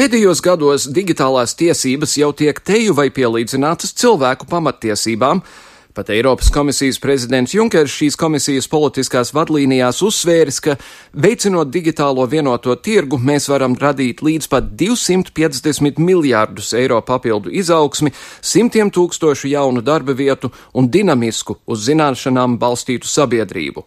Pēdējos 0.00 0.40
gados 0.40 0.86
digitālās 0.88 1.52
tiesības 1.60 2.16
jau 2.16 2.30
tiek 2.32 2.56
teju 2.64 2.94
vai 2.96 3.10
pielīdzinātas 3.12 3.92
cilvēku 4.00 4.48
pamattiesībām, 4.48 5.42
Pat 5.94 6.10
Eiropas 6.10 6.52
komisijas 6.54 7.00
prezidents 7.02 7.50
Junkers 7.54 7.90
šīs 7.90 8.14
komisijas 8.14 8.68
politiskās 8.70 9.32
vadlīnijās 9.34 9.98
uzsvēris, 10.06 10.60
ka 10.62 10.76
veicinot 11.18 11.72
digitālo 11.74 12.28
vienoto 12.30 12.76
tirgu, 12.78 13.18
mēs 13.18 13.48
varam 13.50 13.74
radīt 13.74 14.22
līdz 14.22 14.46
pat 14.52 14.70
250 14.78 15.98
miljārdus 15.98 16.70
eiro 16.78 17.00
papildu 17.02 17.50
izaugsmi, 17.50 18.14
simtiem 18.40 18.94
tūkstošu 18.94 19.50
jaunu 19.50 19.82
darba 19.82 20.14
vietu 20.14 20.52
un 20.78 20.86
dinamisku 20.86 21.58
uz 21.66 21.88
zināšanām 21.88 22.54
balstītu 22.62 23.10
sabiedrību. 23.10 23.82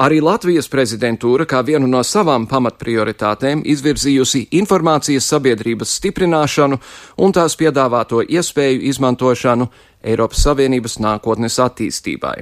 Arī 0.00 0.16
Latvijas 0.24 0.64
prezidentūra 0.72 1.44
kā 1.44 1.58
vienu 1.60 1.84
no 1.90 2.00
savām 2.06 2.46
pamatprioritātēm 2.48 3.60
izvirzījusi 3.68 4.46
informācijas 4.56 5.26
sabiedrības 5.28 5.92
stiprināšanu 5.98 6.78
un 7.20 7.34
tās 7.36 7.58
piedāvāto 7.60 8.22
iespēju 8.24 8.80
izmantošanu 8.88 9.66
Eiropas 10.04 10.46
Savienības 10.46 10.98
nākotnes 11.02 11.58
attīstībai. 11.62 12.38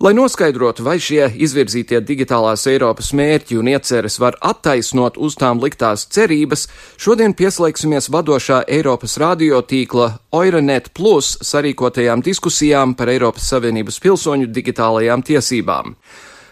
Lai 0.00 0.14
noskaidrotu, 0.16 0.80
vai 0.80 0.94
šie 0.96 1.26
izvirzītie 1.44 1.98
digitālās 2.00 2.62
Eiropas 2.70 3.10
mērķi 3.12 3.58
un 3.60 3.68
ieceres 3.68 4.14
var 4.22 4.38
attaisnot 4.40 5.18
uz 5.20 5.36
tām 5.36 5.60
liktās 5.60 6.06
cerības, 6.08 6.62
šodien 6.96 7.34
pieslēgsimies 7.36 8.08
vadošā 8.08 8.62
Eiropas 8.64 9.18
radiotīkla 9.20 10.08
Oirenet 10.40 10.88
Plus 10.96 11.34
sarīkotajām 11.44 12.24
diskusijām 12.24 12.96
par 12.96 13.12
Eiropas 13.12 13.52
Savienības 13.52 14.00
pilsoņu 14.00 14.48
digitālajām 14.48 15.20
tiesībām. 15.20 15.92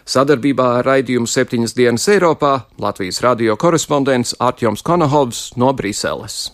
Sadarbībā 0.05 0.67
ar 0.77 0.85
raidījumu 0.85 1.25
septiņas 1.25 1.73
dienas 1.73 2.05
Eiropā 2.13 2.53
Latvijas 2.77 3.23
radio 3.25 3.57
korespondents 3.57 4.35
Artjoms 4.37 4.85
Konohovs 4.85 5.55
no 5.57 5.73
Briseles. 5.73 6.51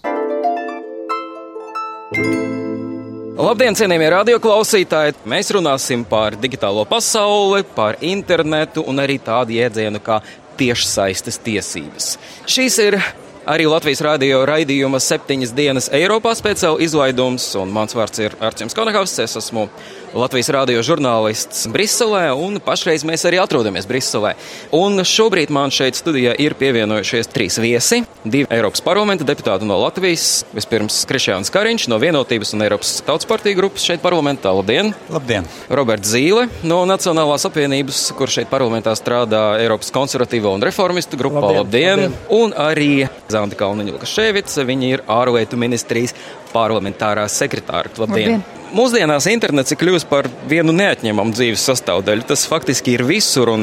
Labdien, 3.35 3.75
cienījamie 3.75 4.05
radioklausītāji! 4.13 5.17
Mēs 5.27 5.49
runāsim 5.51 6.05
par 6.07 6.37
digitālo 6.39 6.85
pasauli, 6.87 7.65
par 7.75 7.97
internetu 7.99 8.85
un 8.87 9.01
arī 9.03 9.17
tādu 9.19 9.51
jēdzienu 9.57 9.99
kā 9.99 10.21
tiešsaistes 10.55 11.41
tiesības. 11.43 12.13
Šīs 12.47 12.77
ir 12.85 12.95
arī 13.43 13.65
Latvijas 13.67 13.99
radio 14.07 14.39
raidījuma 14.47 15.01
septiņas 15.03 15.51
dienas 15.57 15.91
Eiropā 15.91 16.31
speciāla 16.39 16.79
izlaidums, 16.87 17.49
un 17.59 17.75
mans 17.75 17.97
vārds 17.97 18.23
ir 18.23 18.37
Arčuns 18.39 18.77
Konahavs. 18.77 19.17
Es 19.25 19.35
esmu 19.41 19.67
Latvijas 20.15 20.47
rādio 20.47 20.79
žurnālists 20.79 21.65
Briselē, 21.67 22.29
un 22.39 22.55
pašreiz 22.63 23.03
mēs 23.03 23.25
arī 23.27 23.35
atrodamies 23.43 23.83
Briselē. 23.89 24.29
Un 24.71 25.03
šobrīd 25.03 25.51
man 25.51 25.73
šeit 25.75 25.97
studijā 25.99 26.31
ir 26.39 26.55
pievienojušies 26.55 27.27
trīs 27.33 27.59
viesi. 27.59 27.99
Divi 28.23 28.47
Eiropas 28.47 28.79
parlamenta 28.85 29.27
deputāti 29.27 29.67
no 29.67 29.75
Latvijas. 29.81 30.45
Vispirms 30.55 31.01
Krišjāns 31.09 31.51
Kariņš 31.51 31.89
no 31.91 31.99
Vienotības 31.99 32.55
un 32.55 32.63
Eiropas 32.63 32.93
Tautas 33.03 33.27
partija 33.27 33.59
grupas 33.59 33.83
šeit 33.83 33.99
parlamentā. 34.05 34.55
Labdien! 34.55 34.93
Labdien! 35.11 35.51
Roberts 35.67 36.15
Zīle 36.15 36.47
no 36.63 36.85
Nacionālās 36.87 37.43
apvienības, 37.51 38.05
kur 38.15 38.31
šeit 38.31 38.47
parlamentā 38.47 38.95
strādā 38.95 39.43
Eiropas 39.59 39.91
konservatīvo 39.91 40.55
un 40.55 40.63
reformistu 40.63 41.19
grupā. 41.19 41.43
Labdien! 41.43 41.65
labdien. 41.65 42.05
labdien. 42.07 42.19
Un 42.39 42.55
arī 42.55 42.91
Zanta 43.27 43.59
Kalniņa 43.59 43.99
Lukaševica, 43.99 44.63
viņa 44.63 44.93
ir 44.95 45.09
ārlietu 45.11 45.59
ministrijas 45.59 46.15
parlamentārā 46.55 47.27
sekretāra. 47.27 47.91
Labdien! 47.99 48.39
labdien. 48.39 48.64
Mūsdienās 48.75 49.23
internets 49.31 49.71
ir 49.71 49.77
kļuvis 49.79 50.03
par 50.09 50.27
vienu 50.51 50.73
neatņemamu 50.75 51.31
dzīves 51.31 51.61
sastāvdaļu. 51.69 52.25
Tas 52.27 52.41
faktiski 52.51 52.97
ir 52.97 53.05
visur. 53.07 53.53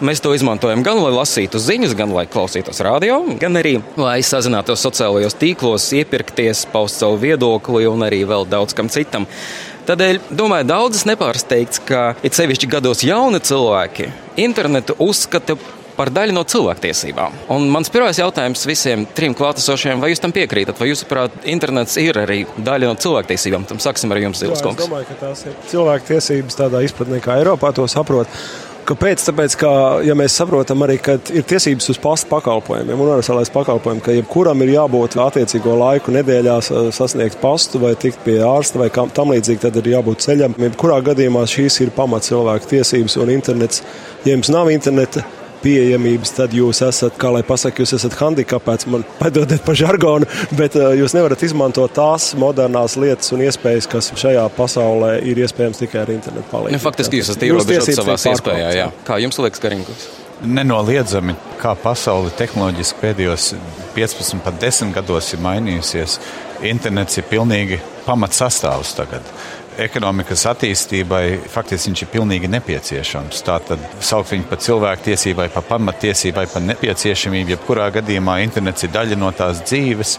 Mēs 0.00 0.22
to 0.24 0.32
izmantojam 0.32 0.80
gan, 0.86 0.96
lai 1.04 1.10
lasītu 1.12 1.60
ziņas, 1.60 1.92
gan, 1.98 2.14
lai 2.16 2.24
klausītos 2.30 2.80
radio, 2.84 3.18
gan 3.40 3.60
arī, 3.60 3.74
lai 4.00 4.22
sazinātos 4.24 4.80
sociālajos 4.86 5.36
tīklos, 5.36 5.90
iepirkties, 6.00 6.64
paust 6.72 7.02
savu 7.02 7.20
viedokli 7.20 7.84
un 7.90 8.06
arī 8.08 8.22
vēl 8.28 8.48
daudz 8.48 8.76
kam 8.76 8.88
citam. 8.92 9.28
Tādēļ, 9.88 10.22
domāju, 10.32 10.70
daudzas 10.72 11.04
nepārsteigts, 11.08 11.82
ka 11.84 12.06
it 12.24 12.36
sevišķi 12.36 12.72
gados 12.72 13.04
jauni 13.04 13.42
cilvēki 13.44 14.08
internetu 14.40 14.96
uzskata 15.04 15.58
par 15.96 16.12
daļu 16.14 16.36
no 16.36 16.44
cilvēktiesībām. 16.48 17.40
Un 17.56 17.68
mans 17.72 17.90
pirmais 17.92 18.20
jautājums 18.20 18.66
visiem 18.68 19.06
trim 19.16 19.34
klātesošiem, 19.36 20.02
vai 20.02 20.12
jūs 20.12 20.22
tam 20.22 20.34
piekrītat, 20.36 20.78
vai 20.80 20.90
jūsuprāt, 20.92 21.40
internets 21.48 21.96
ir 22.02 22.20
arī 22.22 22.42
daļa 22.56 22.92
no 22.92 23.00
cilvēktiesībām? 23.00 23.66
Tam 23.70 23.82
sāksim 23.82 24.12
ar 24.12 24.22
jums, 24.22 24.42
Zilas 24.42 24.64
kungs. 24.64 24.80
Es 24.80 24.88
domāju, 24.88 25.10
ka 25.10 25.18
tās 25.24 25.44
ir 25.48 25.58
cilvēktiesības 25.72 26.62
tādā 26.62 26.84
izpratnē, 26.86 27.20
kā 27.24 27.40
Eiropā 27.40 27.72
to 27.76 27.88
saprot. 27.90 28.30
Kāpēc? 28.86 29.22
Tāpēc, 29.26 29.54
ka 29.58 29.70
ja 30.06 30.14
mēs 30.14 30.36
saprotam 30.38 30.84
arī, 30.86 31.00
ka 31.02 31.16
ir 31.34 31.42
tiesības 31.50 31.88
uz 31.90 31.98
pastu 31.98 32.28
pakalpojumiem, 32.30 33.00
universālais 33.02 33.50
pakalpojums, 33.50 34.04
ka 34.04 34.14
jebkuram 34.14 34.62
ir 34.62 34.70
jābūt 34.76 35.16
attiecīgo 35.24 35.74
laiku 35.80 36.14
nedēļā 36.14 36.54
sasniegt 36.94 37.40
pastu 37.42 37.80
vai 37.82 37.96
tikt 37.98 38.22
pie 38.22 38.36
ārsta 38.46 38.78
vai 38.84 38.86
kam, 38.94 39.10
tam 39.10 39.32
līdzīgi, 39.34 39.64
tad 39.64 39.80
ir 39.80 39.90
jābūt 39.96 40.22
ceļam. 40.28 40.54
Jebkurā 40.68 41.00
gadījumā 41.08 41.42
šīs 41.50 41.80
ir 41.82 41.90
pamat 41.96 42.28
cilvēku 42.28 42.70
tiesības 42.76 43.18
un 43.24 43.34
internets. 43.34 43.82
Ja 44.22 44.36
jums 44.36 44.52
nav 44.54 44.70
interneta, 44.70 45.24
pieejamības, 45.66 46.34
tad 46.36 46.54
jūs 46.54 46.80
esat, 46.86 47.16
kā 47.20 47.32
lai 47.34 47.42
pasakā, 47.46 47.82
jūs 47.82 47.96
esat 47.98 48.16
handikapēts. 48.20 48.86
Man 48.92 49.06
padodiet 49.18 49.64
par 49.66 49.78
žargonu, 49.78 50.28
bet 50.58 50.76
uh, 50.78 50.92
jūs 50.96 51.16
nevarat 51.16 51.42
izmantot 51.46 51.94
tās 51.96 52.30
modernās 52.38 52.94
lietas 53.00 53.32
un 53.34 53.42
iespējas, 53.46 53.88
kas 53.90 54.12
šajā 54.14 54.46
pasaulē 54.56 55.16
ir 55.26 55.42
iespējams 55.42 55.82
tikai 55.82 56.04
ar 56.04 56.14
internetu 56.14 56.46
palīdzību. 56.52 56.78
Nu, 56.78 56.84
faktiski 56.84 57.20
jūs 57.20 57.32
esat 57.32 57.48
ierobežots 57.48 57.98
savā 57.98 58.16
iespējā. 58.34 58.70
Jā. 58.78 58.86
Kā 59.08 59.18
jums 59.22 59.40
liekas, 59.42 59.62
Kariņkungs? 59.64 60.06
Nenoliedzami, 60.46 61.32
kā 61.62 61.72
pasaule 61.80 62.30
tehnoloģiski 62.36 63.00
pēdējos 63.00 63.54
15, 63.96 64.42
pat 64.44 64.58
10 64.60 64.92
gados 64.92 65.32
ir 65.32 65.40
mainījusies, 65.40 66.18
internets 66.68 67.16
ir 67.16 67.24
pilnīgi 67.30 67.80
pamatsastāvs 68.04 68.92
tagad 68.98 69.32
ekonomikas 69.82 70.46
attīstībai 70.50 71.22
faktiski 71.52 71.90
viņš 71.90 72.02
ir 72.02 72.10
pilnīgi 72.12 72.50
nepieciešams. 72.50 73.42
Tātad 73.46 73.82
saukt 74.00 74.32
viņu 74.32 74.48
par 74.50 74.60
cilvēktiesībai, 74.64 75.48
par 75.54 75.66
pamattiesībai, 75.68 76.46
par 76.52 76.64
nepieciešamību. 76.66 77.54
Jebkurā 77.56 77.88
gadījumā 77.98 78.40
internets 78.44 78.86
ir 78.86 78.94
daļa 78.96 79.18
no 79.20 79.32
tās 79.36 79.62
dzīves. 79.66 80.16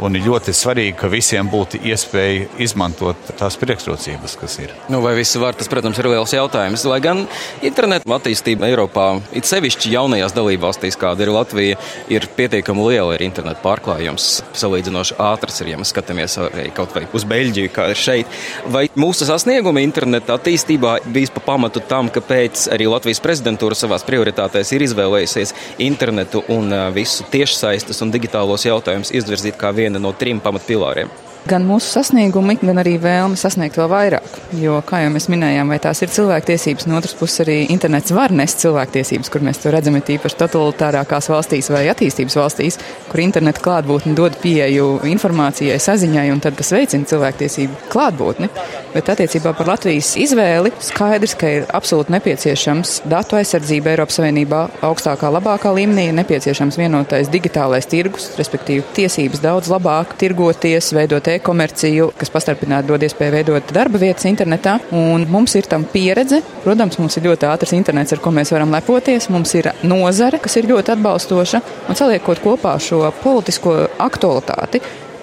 Un 0.00 0.16
ir 0.16 0.24
ļoti 0.24 0.54
svarīgi, 0.56 0.94
ka 0.96 1.10
visiem 1.12 1.48
būtu 1.52 1.82
iespēja 1.84 2.46
izmantot 2.62 3.32
tās 3.36 3.58
priekšrocības, 3.60 4.36
kas 4.40 4.56
ir. 4.62 4.72
Nu, 4.88 5.02
vai 5.04 5.12
visi 5.18 5.40
var, 5.40 5.56
tas, 5.58 5.68
protams, 5.68 5.98
ir 6.00 6.08
liels 6.08 6.32
jautājums. 6.32 6.86
Lai 6.88 7.00
gan 7.04 7.26
internetu 7.66 8.14
attīstība 8.16 8.70
Eiropā, 8.70 9.08
it 9.36 9.48
sevišķi 9.48 9.92
jaunajās 9.92 10.32
dalībvalstīs, 10.36 10.96
kāda 11.00 11.26
ir 11.26 11.32
Latvija, 11.34 11.80
ir 12.08 12.28
pietiekami 12.36 12.86
liela, 12.88 13.16
ir 13.18 13.26
internetu 13.26 13.60
pārklājums 13.64 14.30
salīdzinoši 14.56 15.18
ātrs, 15.20 15.60
ir, 15.60 15.74
ja 15.74 15.80
mēs 15.82 15.92
skatāmies 15.92 16.38
arī 16.46 16.70
kaut 16.76 16.96
vai 16.96 17.04
uz 17.16 17.26
Beļģiju, 17.28 17.74
kā 17.76 17.90
ir 17.92 18.00
šeit. 18.00 18.40
Vai 18.72 18.86
mūsu 18.96 19.28
sasniegumi 19.28 19.84
internetu 19.84 20.32
attīstībā 20.32 20.96
bijis 21.12 21.34
pa 21.34 21.44
pamatu 21.44 21.84
tam, 21.92 22.08
ka 22.08 22.24
pēc 22.24 22.70
arī 22.72 22.88
Latvijas 22.88 23.20
prezidentūra 23.20 23.76
savās 23.76 24.06
prioritātēs 24.08 24.72
ir 24.72 24.86
izvēlējusies 24.88 25.54
internetu 25.84 26.42
un 26.56 26.72
visu 26.96 27.28
tiešsaistes 27.30 28.00
un 28.00 28.16
digitālos 28.16 28.64
jautājumus 28.64 29.12
izvirzīt 29.12 29.60
kā 29.60 29.74
vienu 29.76 29.89
viena 29.90 30.02
no 30.06 30.12
trim 30.14 30.40
pamatpilāriem 30.40 31.10
gan 31.48 31.64
mūsu 31.66 31.88
sasniegumi, 31.94 32.56
gan 32.60 32.80
arī 32.82 32.96
vēlme 33.00 33.38
sasniegt 33.38 33.78
vēl 33.80 33.88
vairāk. 33.90 34.38
Jo, 34.60 34.80
kā 34.86 35.02
jau 35.04 35.12
mēs 35.14 35.28
minējām, 35.32 35.70
vai 35.72 35.78
tās 35.82 36.02
ir 36.04 36.12
cilvēktiesības, 36.12 36.86
no 36.90 36.98
otras 36.98 37.14
puses 37.16 37.44
arī 37.44 37.56
internets 37.72 38.12
var 38.14 38.34
nest 38.34 38.60
cilvēktiesības, 38.64 39.30
kur 39.32 39.44
mēs 39.46 39.62
to 39.62 39.72
redzam, 39.72 39.96
ir 39.96 40.04
tīpaši 40.08 40.38
totalitārākās 40.42 41.30
valstīs 41.32 41.70
vai 41.72 41.86
attīstības 41.92 42.36
valstīs, 42.40 42.78
kur 43.08 43.22
interneta 43.24 43.62
klātbūtne 43.64 44.14
dod 44.18 44.36
pieeju 44.42 45.00
informācijai, 45.10 45.78
saziņai, 45.80 46.26
un 46.34 46.42
tad 46.44 46.58
tas 46.60 46.72
veicina 46.74 47.08
cilvēktiesību 47.08 47.88
klātbūtni. 47.92 48.50
Bet 48.94 49.10
attiecībā 49.14 49.54
par 49.56 49.70
Latvijas 49.70 50.12
izvēli 50.20 50.74
skaidrs, 50.82 51.36
ka 51.38 51.54
ir 51.60 51.68
absolūti 51.76 52.14
nepieciešams 52.16 53.00
datu 53.10 53.38
aizsardzība 53.38 53.94
Eiropas 53.94 54.18
Savienībā 54.20 54.64
augstākā, 54.86 55.30
labākā 55.38 55.72
līmenī, 55.76 56.08
ir 56.10 56.18
nepieciešams 56.18 56.78
vienotais 56.80 57.30
digitālais 57.32 57.86
tirgus, 57.90 58.32
respektīvi 58.38 58.84
tiesības 58.98 59.42
daudz 59.44 59.70
labāk 59.70 60.16
tirgoties, 60.20 60.90
veidot 60.96 61.29
e-komerciju, 61.34 62.10
kas 62.20 62.32
pastarpināti 62.32 62.90
dod 62.90 63.04
iespēju 63.06 63.34
veidot 63.34 63.72
darba 63.74 64.00
vietas 64.02 64.26
internetā. 64.30 64.78
Un 64.96 65.26
mums 65.30 65.54
ir 65.58 65.68
tam 65.70 65.84
pieredze. 65.88 66.40
Protams, 66.64 66.98
mums 67.00 67.18
ir 67.18 67.28
ļoti 67.28 67.48
ātrs 67.50 67.74
internets, 67.76 68.14
ar 68.14 68.22
ko 68.22 68.32
mēs 68.34 68.52
varam 68.54 68.74
lepoties. 68.74 69.30
Mums 69.32 69.54
ir 69.58 69.70
nozare, 69.82 70.40
kas 70.42 70.58
ir 70.60 70.70
ļoti 70.70 70.94
atbalstoša. 70.96 71.62
Un 71.88 71.98
saliekot 71.98 72.42
kopā 72.44 72.76
šo 72.82 73.02
politisko 73.22 73.76
aktualitāti, 74.00 74.82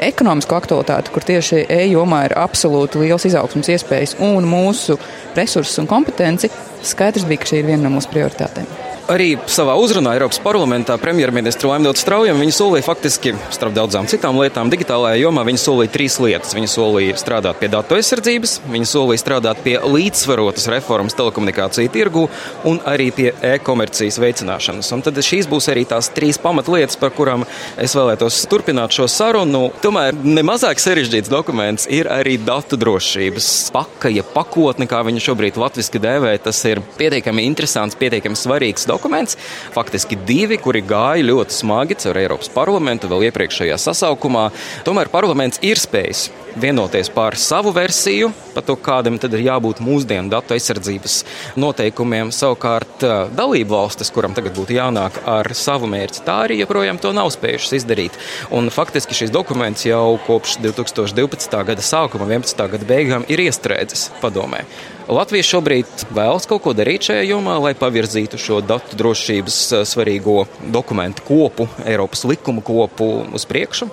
ekonomisko 0.10 0.58
aktualitāti, 0.58 1.14
kur 1.14 1.26
tieši 1.26 1.64
e-jomā 1.74 2.26
ir 2.28 2.38
absolūti 2.38 3.02
liels 3.02 3.26
izaugsmas 3.30 3.72
iespējas 3.74 4.18
un 4.24 4.46
mūsu 4.50 5.00
resursus 5.38 5.82
un 5.82 5.90
kompetenci, 5.90 6.52
skaidrs 6.86 7.26
bija, 7.30 7.44
ka 7.44 7.52
šī 7.54 7.64
ir 7.64 7.74
viena 7.74 7.88
no 7.88 7.98
mūsu 7.98 8.14
prioritātēm. 8.14 8.97
Arī 9.08 9.38
savā 9.48 9.72
uzrunā 9.80 10.18
Eiropas 10.18 10.42
parlamentā 10.44 10.98
premjerministra 11.00 11.70
Laimdots 11.70 12.02
Straujam 12.04 12.42
viņa 12.44 12.52
solīja 12.58 12.84
faktiski, 12.84 13.32
starp 13.56 13.72
daudzām 13.78 14.04
citām 14.12 14.36
lietām, 14.36 14.68
digitālajā 14.68 15.22
jomā 15.22 15.46
viņa 15.48 15.62
solīja 15.62 15.94
trīs 15.94 16.18
lietas. 16.20 16.52
Viņa 16.58 16.68
solīja 16.74 17.14
strādāt 17.22 17.62
pie 17.62 17.70
datu 17.72 17.96
aizsardzības, 17.96 18.58
viņa 18.68 18.90
solīja 18.92 19.22
strādāt 19.22 19.62
pie 19.64 19.78
līdzsvarotas 19.80 20.68
reformas 20.74 21.16
telekomunikāciju 21.16 21.92
tirgu 21.94 22.26
un 22.68 22.82
arī 22.84 23.06
pie 23.16 23.30
e-komercijas 23.54 24.18
veicināšanas. 24.20 24.92
Un 24.92 25.06
tad 25.08 25.22
šīs 25.24 25.48
būs 25.48 25.70
arī 25.72 25.86
tās 25.88 26.12
trīs 26.12 26.42
pamatlietas, 26.44 27.00
par 27.00 27.16
kurām 27.16 27.48
es 27.80 27.96
vēlētos 27.96 28.42
turpināt 28.52 28.92
šo 28.92 29.08
sarunu. 29.08 29.70
Tomēr 29.86 30.20
nemazāk 30.20 30.84
sarežģīts 30.84 31.32
dokuments 31.32 31.88
ir 31.88 32.12
arī 32.12 32.36
datu 32.44 32.76
drošības 32.76 33.72
pakaja 33.72 34.28
pakotne, 34.36 34.92
kā 34.92 35.00
viņa 35.08 35.26
šobrīd 35.30 35.64
latviski 35.64 36.04
dēvē. 36.04 36.36
Tas 36.44 36.60
ir 36.68 36.84
pietiekami 37.00 37.48
interesants, 37.48 37.96
pietiekami 37.96 38.36
svarīgs 38.36 38.84
dokuments 38.84 38.97
dokuments. 38.98 39.38
Faktiski 39.76 40.20
divi, 40.28 40.60
kuri 40.62 40.84
gāja 40.86 41.30
ļoti 41.30 41.62
smagi 41.62 42.02
caur 42.04 42.20
Eiropas 42.26 42.52
parlamentu 42.54 43.10
vēl 43.12 43.30
iepriekšējā 43.30 43.80
sasaukumā. 43.88 44.50
Tomēr 44.88 45.14
parlaments 45.14 45.62
ir 45.66 45.80
spējis 45.80 46.28
vienoties 46.62 47.10
par 47.14 47.38
savu 47.40 47.72
versiju, 47.76 48.32
par 48.54 48.66
to, 48.68 48.76
kādam 48.76 49.20
tad 49.22 49.34
ir 49.38 49.46
jābūt 49.46 49.82
mūsdienu 49.84 50.32
datu 50.32 50.56
aizsardzības 50.56 51.20
noteikumiem. 51.60 52.34
Savukārt 52.36 53.06
dalību 53.38 53.76
valstis, 53.76 54.12
kuram 54.14 54.36
tagad 54.38 54.58
būtu 54.58 54.76
jānāk 54.78 55.22
ar 55.30 55.52
savu 55.58 55.90
mērķi, 55.92 56.24
tā 56.28 56.42
arī 56.48 56.60
joprojām 56.62 57.00
to 57.02 57.14
nav 57.16 57.32
spējušas 57.36 57.78
izdarīt. 57.82 58.20
Un 58.54 58.72
faktiski 58.74 59.18
šis 59.18 59.34
dokuments 59.34 59.86
jau 59.88 60.18
kopš 60.28 60.58
2012. 60.66 61.58
gada 61.72 61.86
sākuma, 61.86 62.30
11. 62.30 62.68
gada 62.76 62.90
beigām 62.90 63.28
ir 63.32 63.46
iestrēdzis 63.48 64.10
padomē. 64.22 64.66
Latvija 65.08 65.46
šobrīd 65.48 66.10
vēlas 66.12 66.50
kaut 66.50 66.66
ko 66.66 66.74
darīt 66.76 67.08
šajā 67.08 67.22
jomā, 67.30 67.56
lai 67.64 67.72
pavirzītu 67.80 68.40
šo 68.42 68.60
datu 68.60 68.98
drošības 69.00 69.60
eh, 69.72 69.86
svarīgo 69.88 70.42
dokumentu 70.74 71.24
kopu, 71.28 71.70
Eiropas 71.88 72.26
likuma 72.28 72.66
kopu 72.66 73.08
uz 73.32 73.48
priekšu. 73.48 73.88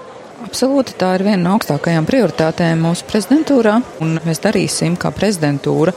Absolūti, 0.45 0.93
tā 1.01 1.15
ir 1.17 1.25
viena 1.25 1.41
no 1.41 1.55
augstākajām 1.57 2.05
prioritātēm 2.09 2.83
mūsu 2.85 3.07
prezidentūrā, 3.09 3.79
un 4.05 4.19
mēs 4.27 4.43
darīsim 4.45 4.99
kā 5.01 5.09
prezidentūra 5.15 5.95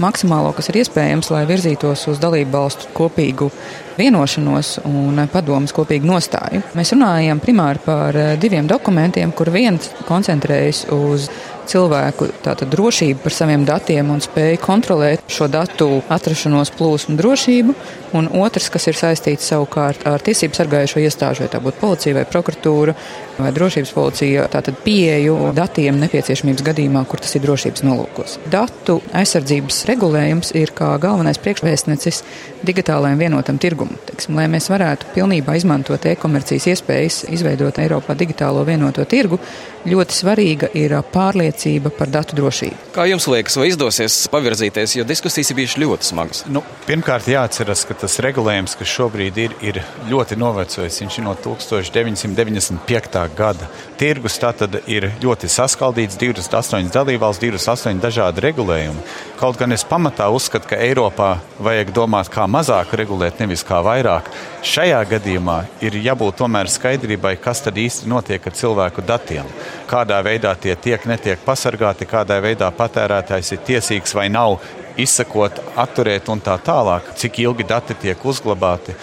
maksimālo, 0.00 0.54
kas 0.56 0.70
ir 0.70 0.80
iespējams, 0.80 1.28
lai 1.34 1.42
virzītos 1.48 2.06
uz 2.08 2.20
dalību 2.22 2.54
valstu 2.54 2.88
kopīgu 2.96 3.50
vienošanos 3.98 4.78
un 4.88 5.20
padomas 5.32 5.74
kopīgu 5.76 6.08
nostāju. 6.08 6.62
Mēs 6.78 6.94
runājam 6.94 7.42
primāri 7.44 7.82
par 7.84 8.16
diviem 8.40 8.68
dokumentiem, 8.70 9.34
kur 9.36 9.52
viens 9.52 9.90
koncentrējas 10.08 10.86
uz 10.96 11.28
cilvēku 11.70 12.28
tātad, 12.44 12.70
drošību 12.72 13.22
par 13.24 13.34
saviem 13.34 13.64
datiem 13.68 14.10
un 14.12 14.22
spēju 14.24 14.60
kontrolēt 14.64 15.24
šo 15.30 15.48
datu 15.50 16.00
atrašanos 16.10 16.72
plūsmu 16.78 17.16
drošību, 17.18 17.74
un 18.18 18.28
otrs, 18.42 18.68
kas 18.72 18.88
ir 18.90 18.98
saistīts 18.98 19.48
savukārt 19.52 20.06
ar 20.10 20.22
tiesību 20.24 20.56
sargājušo 20.58 21.02
iestāžu, 21.04 21.44
vai 21.44 21.50
tā 21.52 21.60
būtu 21.62 21.80
policija 21.80 22.16
vai 22.18 22.26
prokuratūra 22.28 22.94
vai 23.40 23.52
drošības 23.56 23.92
policija, 23.96 24.46
tātad 24.52 24.76
pieeju 24.84 25.52
datiem 25.56 25.96
nepieciešamības 26.02 26.64
gadījumā, 26.66 27.04
kur 27.08 27.22
tas 27.22 27.32
ir 27.36 27.44
drošības 27.46 27.84
nolūkos. 27.86 28.36
Datu 28.52 28.98
aizsardzības 29.16 29.84
regulējums 29.88 30.52
ir 30.58 30.74
kā 30.76 30.90
galvenais 31.00 31.40
priekšvēstnecis 31.40 32.22
digitālajam 32.66 33.20
vienotam 33.22 33.60
tirgumam. 33.62 33.96
Teiksim, 34.10 34.36
lai 34.36 34.48
mēs 34.52 34.68
varētu 34.72 35.14
pilnībā 35.14 35.56
izmantot 35.56 36.04
e-komercijas 36.10 36.68
iespējas, 36.74 37.22
izveidot 37.32 37.80
Eiropā 37.80 38.16
digitālo 38.18 38.66
vienoto 38.68 39.06
tirgu, 39.08 39.40
ļoti 39.88 40.16
svarīga 40.16 40.68
ir 40.76 40.98
pārliecība 41.14 41.59
par 41.94 42.10
datu 42.10 42.36
drošību. 42.38 42.76
Kā 42.94 43.04
jums 43.10 43.26
liekas, 43.30 43.56
vai 43.60 43.68
izdosies 43.70 44.16
pavirzīties, 44.32 44.96
jo 44.98 45.04
diskusijas 45.08 45.50
ir 45.50 45.58
bijušas 45.58 45.80
ļoti 45.82 46.08
smagas? 46.08 46.42
Nu, 46.50 46.62
pirmkārt, 46.86 47.28
jāatcerās, 47.30 47.84
ka 47.88 47.96
tas 48.02 48.18
regulējums, 48.24 48.76
kas 48.80 48.88
šobrīd 48.90 49.40
ir, 49.40 49.56
ir 49.64 49.80
ļoti 50.10 50.38
novecojis. 50.40 51.00
Viņš 51.04 51.18
ir 51.20 51.26
no 51.26 51.34
1995. 51.44 53.24
gada. 53.36 53.68
Tirgus 54.00 54.38
tātad 54.40 54.80
ir 54.90 55.10
ļoti 55.22 55.50
saskaldīts, 55.52 56.18
28 56.20 56.92
dalībvalsts, 56.94 57.44
28 57.44 58.00
dažādi 58.02 58.44
regulējumi. 58.46 59.04
Kaut 59.40 59.56
gan 59.60 59.72
es 59.76 59.84
pamatā 59.88 60.28
uzskatu, 60.32 60.72
ka 60.72 60.80
Eiropā 60.80 61.34
vajag 61.60 61.92
domāt, 61.96 62.28
kā 62.32 62.44
mazāk 62.50 62.94
regulēt, 62.98 63.40
nevis 63.40 63.64
kā 63.66 63.80
vairāk. 63.84 64.28
Šajā 64.60 64.98
gadījumā 65.08 65.54
ir 65.80 65.94
jābūt 66.04 66.36
tomēr 66.36 66.68
skaidrībai, 66.68 67.38
kas 67.40 67.62
tad 67.64 67.78
īsti 67.80 68.10
notiek 68.12 68.44
ar 68.44 68.52
cilvēku 68.52 69.00
datiem 69.08 69.46
kādā 69.88 70.18
veidā 70.20 70.52
tie 70.60 70.74
tiek, 70.76 71.06
netiek 71.08 71.40
pasargāti, 71.46 72.04
kādā 72.04 72.36
veidā 72.44 72.68
patērētājs 72.76 73.54
ir 73.56 73.62
tiesīgs 73.66 74.14
vai 74.14 74.28
nav 74.28 74.58
izsakot, 75.00 75.62
atturēt 75.80 76.28
un 76.28 76.42
tā 76.44 76.58
tālāk, 76.60 77.08
cik 77.16 77.40
ilgi 77.46 77.66
dati 77.72 77.96
tiek 78.04 78.24
uzglabāti. 78.24 78.94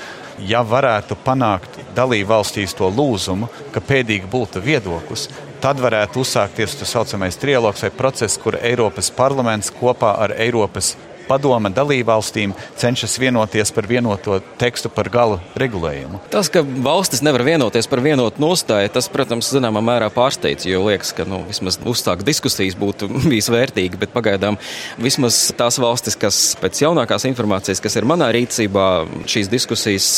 Ja 0.45 0.61
varētu 0.61 1.17
panākt 1.25 1.79
dalību 1.97 2.29
valstīs 2.29 2.77
to 2.77 2.91
lūzumu, 2.93 3.49
ka 3.73 3.81
pēdīgi 3.81 4.29
būtu 4.29 4.61
viedoklis, 4.61 5.25
tad 5.63 5.81
varētu 5.81 6.21
uzsākties 6.21 6.77
tas 6.77 6.93
saucamais 6.93 7.41
trialogs 7.41 7.81
vai 7.81 7.89
process, 7.97 8.37
kur 8.37 8.59
Eiropas 8.61 9.09
parlaments 9.09 9.73
kopā 9.73 10.13
ar 10.21 10.37
Eiropas 10.37 10.93
padome 11.27 11.71
dalībvalstīm 11.75 12.53
cenšas 12.79 13.17
vienoties 13.21 13.71
par 13.75 13.87
vienoto 13.89 14.39
tekstu 14.59 14.89
par 14.93 15.09
gala 15.11 15.39
regulējumu. 15.59 16.21
Tas, 16.33 16.49
ka 16.53 16.63
valstis 16.63 17.23
nevar 17.25 17.43
vienoties 17.47 17.89
par 17.89 18.01
vienotu 18.03 18.41
nostāju, 18.41 18.91
tas, 18.93 19.09
protams, 19.11 19.51
zināmā 19.53 19.83
mērā 19.83 20.09
pārsteidz, 20.13 20.67
jo 20.69 20.83
liekas, 20.87 21.13
ka 21.17 21.27
nu, 21.27 21.41
vismaz 21.47 21.79
uzsākt 21.87 22.25
diskusijas 22.27 22.77
būtu 22.79 23.09
bijis 23.31 23.51
vērtīgi, 23.53 23.99
bet 24.01 24.15
pagaidām 24.15 24.59
vismaz 25.01 25.39
tās 25.57 25.79
valstis, 25.81 26.17
kas 26.19 26.41
pēc 26.61 26.83
jaunākās 26.85 27.27
informācijas, 27.29 27.81
kas 27.83 27.99
ir 27.99 28.07
manā 28.09 28.29
rīcībā, 28.35 28.87
šīs 29.29 29.51
diskusijas 29.51 30.09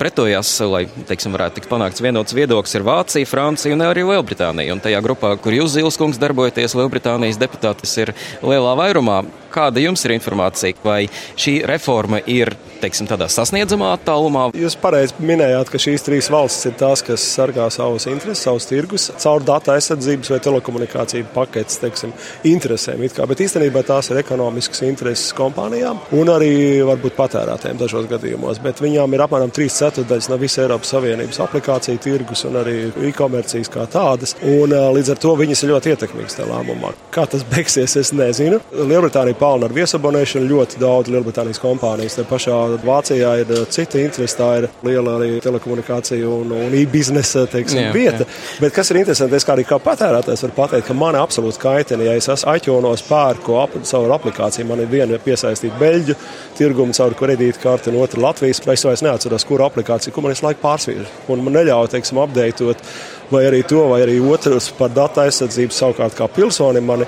pretojās, 0.00 0.52
lai, 0.70 0.84
teiksim, 1.08 1.34
varētu 1.36 1.60
tikt 1.60 1.70
panākts 1.72 2.04
vienots 2.04 2.36
viedoklis, 2.36 2.76
ir 2.76 2.86
Vācija, 2.86 3.28
Francija 3.28 3.76
un 3.76 3.84
arī 3.86 4.04
Lielbritānija. 4.06 4.74
Un 4.74 4.82
tajā 4.84 5.00
grupā, 5.04 5.34
kur 5.42 5.54
jūs, 5.56 5.74
Zilskungs, 5.76 6.20
darbojaties, 6.20 6.76
Lielbritānijas 6.78 7.40
deputātis 7.40 7.96
ir 8.02 8.14
lielā 8.42 8.74
vairumā. 8.78 9.22
Kāda 9.50 9.82
jums 9.82 10.04
ir 10.06 10.14
informācija, 10.14 10.78
vai 10.84 11.04
šī 11.38 11.60
reforma 11.68 12.22
ir 12.30 12.54
teiksim, 12.82 13.08
tādā 13.10 13.28
sasniedzamā 13.30 13.92
attālumā. 13.96 14.48
Jūs 14.56 14.76
pareizi 14.80 15.16
minējāt, 15.24 15.70
ka 15.72 15.80
šīs 15.80 16.04
trīs 16.06 16.30
valstis 16.32 16.70
ir 16.70 16.76
tās, 16.80 17.04
kas 17.06 17.24
sargā 17.36 17.68
savus 17.72 18.08
intereses, 18.10 18.44
savus 18.46 18.68
tirgus 18.70 19.08
caur 19.20 19.44
datu 19.46 19.74
aizsardzības 19.74 20.32
vai 20.34 20.40
telekomunikāciju 20.44 21.28
paketes 21.34 21.80
teiksim, 21.82 22.14
interesēm. 22.48 23.02
Bet 23.30 23.42
īstenībā 23.44 23.82
tās 23.86 24.10
ir 24.10 24.20
ekonomiskas 24.20 24.82
intereses 24.86 25.34
kompānijām 25.36 26.00
un 26.16 26.32
arī 26.32 26.52
varbūt 26.86 27.16
patērētājiem 27.18 27.80
dažos 27.80 28.08
gadījumos. 28.10 28.60
Bet 28.64 28.82
viņām 28.82 29.14
ir 29.14 29.24
apmēram 29.24 29.52
trīs 29.54 29.76
ceturdaļas 29.80 30.30
no 30.32 30.38
visas 30.40 30.64
Eiropas 30.64 30.92
Savienības 30.94 31.40
aplikāciju 31.44 32.02
tirgus 32.02 32.44
un 32.48 32.60
arī 32.60 32.76
e-komercijas 33.08 33.70
kā 33.72 33.86
tādas. 33.90 34.36
Un, 34.42 34.74
līdz 34.96 35.14
ar 35.14 35.22
to 35.22 35.34
viņas 35.38 35.64
ir 35.64 35.72
ļoti 35.74 35.94
ietekmīgas 35.94 36.38
tajā 36.38 36.48
lēmumā. 36.50 36.92
Kā 37.14 37.26
tas 37.30 37.44
beigsies, 37.52 37.96
es 38.00 38.12
nezinu. 38.16 38.60
Lielbritānija 38.74 39.38
pelna 39.40 39.68
ar 39.68 39.76
viesabonēšanu 39.76 40.50
ļoti 40.50 40.82
daudz 40.82 41.12
Lielbritānijas 41.12 41.62
kompānijas. 41.62 42.18
Te 42.18 42.26
pašā 42.28 42.58
Vācijā 42.84 43.32
ir 43.42 43.52
cita 43.72 44.00
interese, 44.00 44.36
tā 44.38 44.48
ir 44.60 44.68
liela 44.86 45.16
arī 45.18 45.40
telekomunikācija 45.44 46.28
un, 46.28 46.54
un 46.56 46.76
e-biznesa 46.76 47.46
vieta. 47.50 48.24
Jā. 48.24 48.28
Bet 48.62 48.74
kas 48.76 48.90
ir 48.92 49.00
interesanti, 49.02 49.38
es 49.38 49.46
kā 49.46 49.54
arī 49.56 49.66
kā 49.68 49.80
patērētājs 49.82 50.44
varu 50.46 50.56
pateikt, 50.56 50.88
ka 50.88 50.96
mani 50.96 51.20
absolūti 51.20 51.62
kaitina, 51.62 52.06
ja 52.08 52.16
es 52.18 52.28
esmu 52.30 52.54
aķonos 52.54 53.04
pērku 53.08 53.58
ap, 53.60 53.76
savu 53.88 54.10
aplikāciju, 54.16 54.68
man 54.70 54.84
ir 54.84 54.90
viena 54.92 55.20
piesaistīta 55.22 55.78
beļģu 55.80 56.18
tirgumu 56.58 56.96
caur 56.96 57.16
kredītkarti 57.18 57.92
un 57.92 58.00
otra 58.02 58.24
Latvijas, 58.28 58.62
bet 58.64 58.78
es 58.78 58.86
vairs 58.88 59.04
neatceros, 59.06 59.46
kuru 59.48 59.66
aplikāciju, 59.68 60.14
kur 60.14 60.26
man 60.26 60.34
visu 60.34 60.46
laiku 60.46 60.62
pārsvīra. 60.64 61.08
Un 61.32 61.44
man 61.46 61.58
neļauj, 61.58 61.90
teiksim, 61.94 62.20
apdeitot 62.22 62.84
vai 63.30 63.44
arī 63.48 63.62
to, 63.68 63.84
vai 63.90 64.02
arī 64.04 64.18
otrs 64.20 64.70
par 64.76 64.92
datu 64.94 65.22
aizsardzību 65.24 65.74
savukārt 65.74 66.16
kā 66.18 66.26
pilsonim 66.30 66.86
mani 66.86 67.06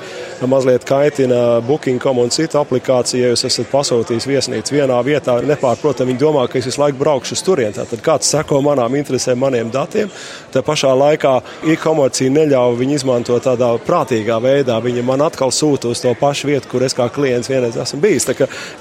mazliet 0.48 0.86
kaitina 0.88 1.60
Booking.com 1.66 2.22
un 2.22 2.32
citu 2.34 2.60
aplikāciju, 2.60 3.22
ja 3.24 3.32
jūs 3.32 3.46
esat 3.48 3.70
pasūtījis 3.72 4.28
viesnīcu 4.30 4.78
vienā 4.78 4.98
vietā, 5.06 5.38
nepārprotami 5.46 6.12
viņi 6.12 6.22
domā, 6.22 6.46
ka 6.50 6.58
es 6.60 6.68
visu 6.70 6.82
laiku 6.82 7.00
braukšu 7.02 7.36
uz 7.38 7.44
turieni. 7.46 7.76
Tātad 7.76 8.02
kāds 8.04 8.30
seko 8.32 8.60
manām 8.64 8.96
interesēm, 8.98 9.40
maniem 9.42 9.70
datiem, 9.72 10.10
tā 10.52 10.62
pašā 10.66 10.92
laikā 10.96 11.34
e-komercija 11.72 12.32
neļauj 12.32 12.76
viņu 12.80 12.96
izmantot 12.98 13.44
tādā 13.46 13.70
prātīgā 13.86 14.38
veidā. 14.42 14.78
Viņa 14.82 15.04
man 15.06 15.24
atkal 15.26 15.52
sūta 15.54 15.90
uz 15.92 16.02
to 16.02 16.12
pašu 16.18 16.50
vietu, 16.50 16.70
kur 16.72 16.84
es 16.86 16.96
kā 16.96 17.08
klients 17.12 17.50
vienreiz 17.50 17.78
esmu 17.80 18.00
bijis. 18.02 18.28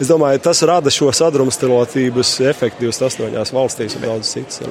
Es 0.02 0.10
domāju, 0.10 0.42
tas 0.44 0.62
rada 0.68 0.92
šo 0.94 1.12
sadrumstalotības 1.16 2.34
efektu 2.52 2.90
28 2.90 3.56
valstīs 3.56 3.98
un 3.98 4.08
daudz 4.08 4.32
citas. 4.36 4.62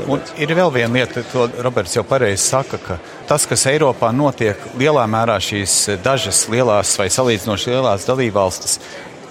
Ir 0.41 0.55
vēl 0.57 0.75
viena 0.75 0.93
lieta, 1.01 1.25
ko 1.33 1.49
Roberts 1.65 1.97
jau 1.97 2.05
pareizi 2.07 2.43
saka, 2.51 2.81
ka 2.83 2.99
tas, 3.29 3.47
kas 3.49 3.67
Eiropā 3.71 4.13
notiek, 4.17 4.59
lielā 4.81 5.07
mērā 5.11 5.39
šīs 5.43 5.97
dažas 6.05 6.47
lielās 6.53 6.97
vai 7.01 7.11
salīdzinoši 7.13 7.75
lielās 7.75 8.09
dalībvalstis 8.09 8.79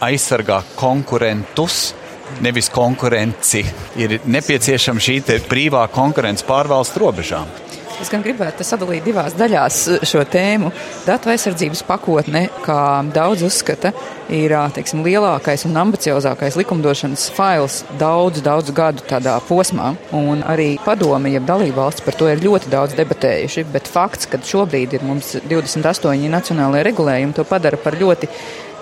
aizsargā 0.03 0.61
konkurentus. 0.79 1.89
Nevis 2.43 2.69
konkurenci. 2.73 3.63
Ir 3.99 4.19
nepieciešama 4.25 5.03
šī 5.03 5.21
brīvā 5.49 5.87
konkurence 5.93 6.45
pārvalstu 6.47 7.03
robežām. 7.05 7.59
Es 7.99 8.07
gan 8.07 8.21
gribētu 8.23 8.63
sadalīt 8.63 9.03
divās 9.03 9.33
daļās 9.35 9.77
šo 10.07 10.21
tēmu. 10.31 10.69
Datu 11.03 11.33
aizsardzības 11.33 11.81
pakotne, 11.83 12.45
kā 12.63 12.79
daudz 13.11 13.43
uzskata, 13.43 13.91
ir 14.31 14.53
teiksim, 14.71 15.01
lielākais 15.03 15.65
un 15.67 15.75
ambiciozākais 15.81 16.55
likumdošanas 16.61 17.25
fails 17.35 17.81
daudzu, 17.99 18.43
daudzu 18.45 18.75
gadu 18.77 19.03
tādā 19.09 19.35
posmā. 19.49 19.91
Un 20.15 20.45
arī 20.47 20.69
padome, 20.85 21.33
jeb 21.33 21.43
dalībvalsts 21.49 22.05
par 22.05 22.15
to 22.15 22.31
ir 22.31 22.39
ļoti 22.45 22.71
daudz 22.71 22.95
debatējuši. 22.95 23.65
Bet 23.75 23.91
fakts, 23.91 24.31
ka 24.31 24.39
šobrīd 24.39 24.95
ir 24.95 25.03
mums 25.03 25.35
28 25.43 26.31
nacionālajie 26.31 26.87
regulējumi, 26.87 27.35
to 27.35 27.47
padara 27.51 27.83
par 27.83 27.99
ļoti 27.99 28.31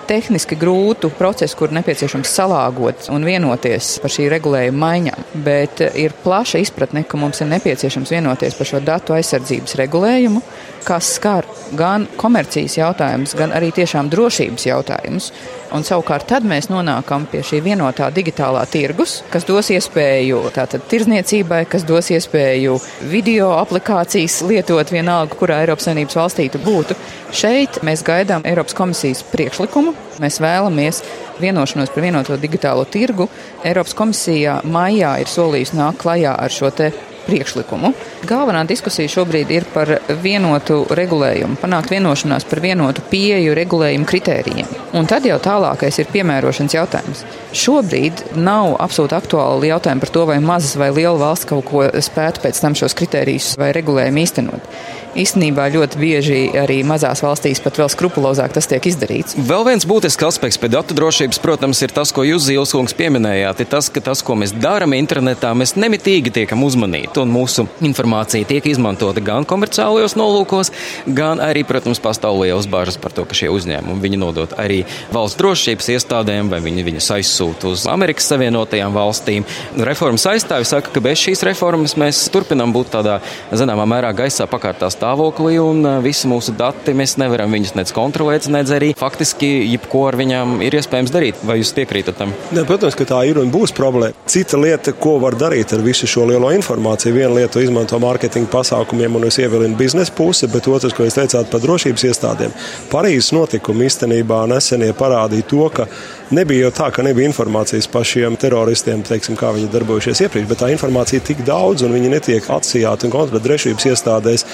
tehniski 0.08 0.56
grūtu 0.58 1.10
procesu, 1.18 1.56
kur 1.58 1.72
nepieciešams 1.76 2.32
salāgot 2.38 3.08
un 3.12 3.26
vienoties 3.28 3.96
par 4.02 4.12
šī 4.12 4.28
regulējuma 4.32 4.80
maiņām. 4.84 5.26
Bet 5.44 5.82
eh, 5.84 6.00
ir 6.04 6.16
plaša 6.24 6.62
izpratne, 6.64 7.04
ka 7.08 7.20
mums 7.20 7.42
ir 7.44 7.50
nepieciešams 7.52 8.14
vienoties 8.16 8.56
par 8.58 8.70
šo 8.72 8.82
datu 8.84 9.16
aizsardzības 9.16 9.76
regulējumu, 9.82 10.42
kas 10.88 11.12
skar 11.18 11.48
gan 11.76 12.06
komercijas 12.16 12.78
jautājumus, 12.78 13.36
gan 13.38 13.52
arī 13.56 13.70
tiešām 13.76 14.10
drošības 14.12 14.68
jautājumus. 14.70 15.32
Un 15.76 15.84
savukārt 15.84 16.24
tad 16.30 16.46
mēs 16.48 16.70
nonākam 16.72 17.26
pie 17.28 17.42
šī 17.44 17.58
vienotā 17.66 18.08
digitālā 18.14 18.62
tirgus, 18.72 19.18
kas 19.28 19.44
dos 19.48 19.68
iespēju 19.74 20.40
tātad 20.56 20.86
tirzniecībai, 20.88 21.64
kas 21.68 21.84
dos 21.88 22.08
iespēju 22.14 22.78
video 23.10 23.50
aplikācijas 23.58 24.40
lietot 24.48 24.88
vienalga, 24.94 25.36
kurā 25.36 25.60
Eiropas 25.64 25.90
Savienības 25.90 26.16
valstī 26.16 26.48
tu 26.52 26.62
būtu. 26.64 26.96
Šeit 27.36 27.82
mēs 27.84 28.04
gaidām 28.06 28.46
Eiropas 28.48 28.76
komisijas 28.78 29.20
priekšlikumu. 29.28 29.92
Mēs 30.24 30.40
vēlamies 30.40 31.02
vienošanos 31.42 31.92
par 31.92 32.06
vienoto 32.06 32.40
digitālo 32.40 32.88
tirgu. 32.88 33.28
Eiropas 33.60 33.92
komisija 33.98 34.62
maijā 34.64 35.18
ir 35.20 35.28
solījusi 35.28 35.76
nākt 35.76 36.00
klajā 36.00 36.32
ar 36.32 36.54
šo 36.54 36.72
te 36.72 36.92
priekšlikumu. 37.28 37.92
Galvenā 38.28 38.64
diskusija 38.68 39.10
šobrīd 39.12 39.52
ir 39.52 39.66
par 39.74 39.92
vienotu 40.22 40.80
regulējumu, 40.98 41.58
panākt 41.62 41.92
vienošanās 41.92 42.46
par 42.48 42.62
vienotu 42.64 43.04
pieeju 43.10 43.56
regulējumu 43.58 44.08
kritērijiem. 44.08 44.72
Un 44.98 45.08
tad 45.10 45.28
jau 45.28 45.36
tālākais 45.42 46.00
ir 46.00 46.10
piemērošanas 46.12 46.76
jautājums. 46.78 47.24
Šobrīd 47.56 48.24
nav 48.36 48.74
absolūti 48.80 49.16
aktuāli 49.18 49.72
jautājumi 49.72 50.04
par 50.04 50.14
to, 50.14 50.24
vai 50.30 50.38
mazas 50.44 50.76
vai 50.80 50.90
liela 50.94 51.18
valsts 51.20 51.48
kaut 51.48 51.66
ko 51.68 51.84
spētu 52.08 52.44
pēc 52.44 52.62
tam 52.64 52.76
šos 52.78 52.96
kritērijus 52.98 53.54
vai 53.60 53.72
regulējumu 53.76 54.24
īstenot. 54.24 54.72
Īstenībā 55.18 55.64
ļoti 55.74 55.98
bieži 55.98 56.36
arī 56.54 56.76
mazās 56.86 57.24
valstīs 57.24 57.58
pat 57.64 57.78
vēl 57.80 57.88
skrupulozāk 57.90 58.52
tas 58.54 58.68
tiek 58.70 58.84
izdarīts. 58.86 59.34
Vēl 59.48 59.64
viens 59.66 59.82
būtisks 59.88 60.22
aspekts 60.28 60.60
pie 60.62 60.68
datu 60.70 60.94
drošības, 60.94 61.40
protams, 61.42 61.80
ir 61.82 61.90
tas, 61.90 62.12
ko 62.14 62.22
jūs, 62.22 62.44
Zilskungs, 62.46 62.94
pieminējāt. 62.94 63.64
Ir 63.64 63.68
tas, 63.72 63.88
ka 63.90 63.98
tas, 64.04 64.22
ko 64.22 64.36
mēs 64.38 64.52
darām 64.54 64.94
internetā, 64.94 65.50
mēs 65.58 65.74
nemitīgi 65.74 66.30
tiekam 66.36 66.62
uzmanīti, 66.62 67.18
un 67.18 67.32
mūsu 67.34 67.64
informācija 67.82 68.46
tiek 68.46 68.68
izmantota 68.70 69.24
gan 69.24 69.46
komerciālajos 69.48 70.14
nolūkos, 70.20 70.70
gan 71.18 71.42
arī, 71.42 71.64
protams, 71.66 71.98
pastāv 72.04 72.38
lielas 72.38 72.70
bažas 72.70 73.00
par 73.02 73.16
to, 73.16 73.26
ka 73.26 73.34
šie 73.34 73.50
uzņēmumi 73.50 74.04
viņi 74.06 74.22
nodot 74.22 74.54
arī 74.54 74.84
valsts 75.10 75.40
drošības 75.42 75.90
iestādēm, 75.96 76.52
vai 76.54 76.62
viņi 76.62 76.86
viņus 76.92 77.10
aizsūta 77.16 77.72
uz 77.72 77.88
Amerikas 77.90 78.30
Savienotajām 78.30 78.94
valstīm. 78.94 79.50
Reformas 79.90 80.28
aizstāvi 80.30 80.70
saka, 80.70 80.94
ka 80.94 81.02
bez 81.02 81.26
šīs 81.26 81.42
reformas 81.50 81.98
mēs 81.98 82.22
turpinām 82.30 82.70
būt 82.76 82.94
tādā 82.94 83.18
zināmā 83.50 83.90
mērā 83.96 84.14
gaisā 84.14 84.46
pakārtā 84.46 84.86
stāvoklī 84.86 85.07
stāvoklī, 85.08 85.56
un 85.62 85.86
visi 86.04 86.28
mūsu 86.28 86.52
dati 86.56 86.92
mēs 86.96 87.16
nevaram 87.20 87.52
viņus 87.52 87.74
nec 87.78 87.92
kontrolēt, 87.96 88.48
nec 88.52 88.68
arī 88.74 88.92
faktiski 88.98 89.48
jebko 89.72 90.04
ar 90.10 90.18
viņām 90.20 90.58
ir 90.64 90.76
iespējams 90.76 91.12
darīt. 91.14 91.40
Vai 91.48 91.58
jūs 91.60 91.72
piekrītat 91.76 92.18
tam? 92.18 92.34
Ne, 92.52 92.64
protams, 92.68 92.96
ka 92.98 93.06
tā 93.08 93.22
ir 93.28 93.40
un 93.40 93.48
būs 93.52 93.72
problēma. 93.76 94.12
Cita 94.28 94.60
lieta, 94.60 94.92
ko 94.92 95.16
var 95.22 95.36
darīt 95.38 95.72
ar 95.72 95.84
visu 95.84 96.08
šo 96.08 96.26
lielo 96.28 96.50
informāciju, 96.52 97.14
viena 97.16 97.32
lieta 97.38 97.62
izmanto 97.64 97.98
mārketinga 98.02 98.50
pasākumiem 98.52 99.16
un 99.16 99.28
es 99.30 99.38
ievilinu 99.40 99.78
biznesa 99.78 100.12
pusi, 100.12 100.48
bet 100.52 100.68
otrs, 100.68 100.96
ko 100.96 101.06
jūs 101.06 101.16
teicāt 101.16 101.48
par 101.52 101.64
drošības 101.64 102.04
iestādēm. 102.10 102.52
Parīzes 102.92 103.32
notikumi 103.36 103.88
īstenībā 103.88 104.44
nesenie 104.50 104.92
parādīja 104.98 105.48
to, 105.48 105.64
ka 105.72 105.88
nebija 106.36 106.66
jau 106.66 106.74
tā, 106.82 106.90
ka 106.92 107.06
nebija 107.06 107.30
informācijas 107.30 107.88
par 107.88 108.04
šiem 108.08 108.36
teroristiem, 108.40 109.02
teiksim, 109.06 109.38
kā 109.40 109.54
viņi 109.56 109.72
darbojušies 109.72 110.24
iepriekš, 110.26 110.48
bet 110.50 110.62
tā 110.62 110.70
informācija 110.74 111.22
ir 111.22 111.26
tik 111.30 111.40
daudz 111.48 111.86
un 111.86 111.96
viņi 111.96 112.12
netiek 112.12 112.52
atsijāti 112.58 113.08
un 113.08 113.14
kontrolēti 113.14 113.48
drošības 113.48 113.88
iestādēs, 113.92 114.44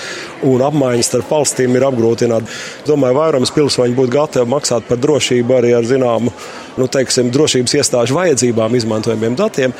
un 0.49 0.65
apmaiņas 0.65 1.11
starp 1.11 1.31
valstīm 1.35 1.77
ir 1.79 1.87
apgrūtināta. 1.89 2.59
Domāju, 2.89 3.19
vairums 3.19 3.55
pilsoņu 3.55 3.97
būtu 3.99 4.15
gatavi 4.15 4.53
maksāt 4.55 4.89
par 4.89 5.01
drošību 5.03 5.59
arī 5.59 5.73
ar 5.77 5.89
zināmu 5.89 6.33
nu, 6.81 6.89
teiksim, 6.91 7.31
drošības 7.35 7.79
iestāžu 7.81 8.19
vajadzībām 8.19 8.77
izmantojamiem 8.79 9.39
datiem. 9.39 9.75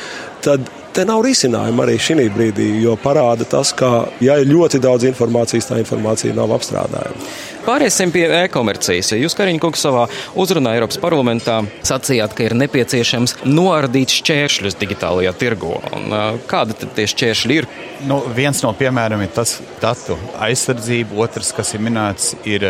Tad 0.45 0.69
te 0.95 1.03
nav 1.07 1.25
risinājumu 1.25 1.83
arī 1.83 1.97
šī 1.99 2.29
brīdī, 2.31 2.69
jo 2.83 2.95
parāda 3.01 3.47
tas, 3.49 3.73
ka, 3.75 4.07
ja 4.23 4.37
ir 4.39 4.51
ļoti 4.51 4.79
daudz 4.83 5.07
informācijas, 5.09 5.67
tā 5.71 5.81
informācija 5.81 6.35
nav 6.37 6.53
apstrādājama. 6.55 7.27
Pāriesim 7.65 8.11
pie 8.13 8.27
e-komercijas. 8.43 9.07
Jūs, 9.17 9.33
Kariņkungs, 9.37 9.81
savā 9.87 10.03
uzrunā 10.37 10.75
Eiropas 10.77 10.99
parlamentā 11.01 11.55
sacījāt, 11.87 12.35
ka 12.37 12.43
ir 12.45 12.53
nepieciešams 12.59 13.39
noardīt 13.47 14.13
šķēršļus 14.13 14.77
digitālajā 14.77 15.31
tirgu. 15.39 15.71
Un, 15.97 16.13
kādi 16.45 16.75
tad 16.77 16.93
tie 16.93 17.07
šķēršļi 17.09 17.57
ir? 17.57 17.67
Nu, 18.05 18.19
viens 18.37 18.61
no 18.61 18.69
piemēriem 18.77 19.23
ir 19.25 19.31
tas 19.33 19.55
datu 19.81 20.17
aizsardzība, 20.45 21.17
otrs, 21.25 21.49
kas 21.57 21.73
ir 21.73 21.81
minēts, 21.87 22.35
ir 22.45 22.67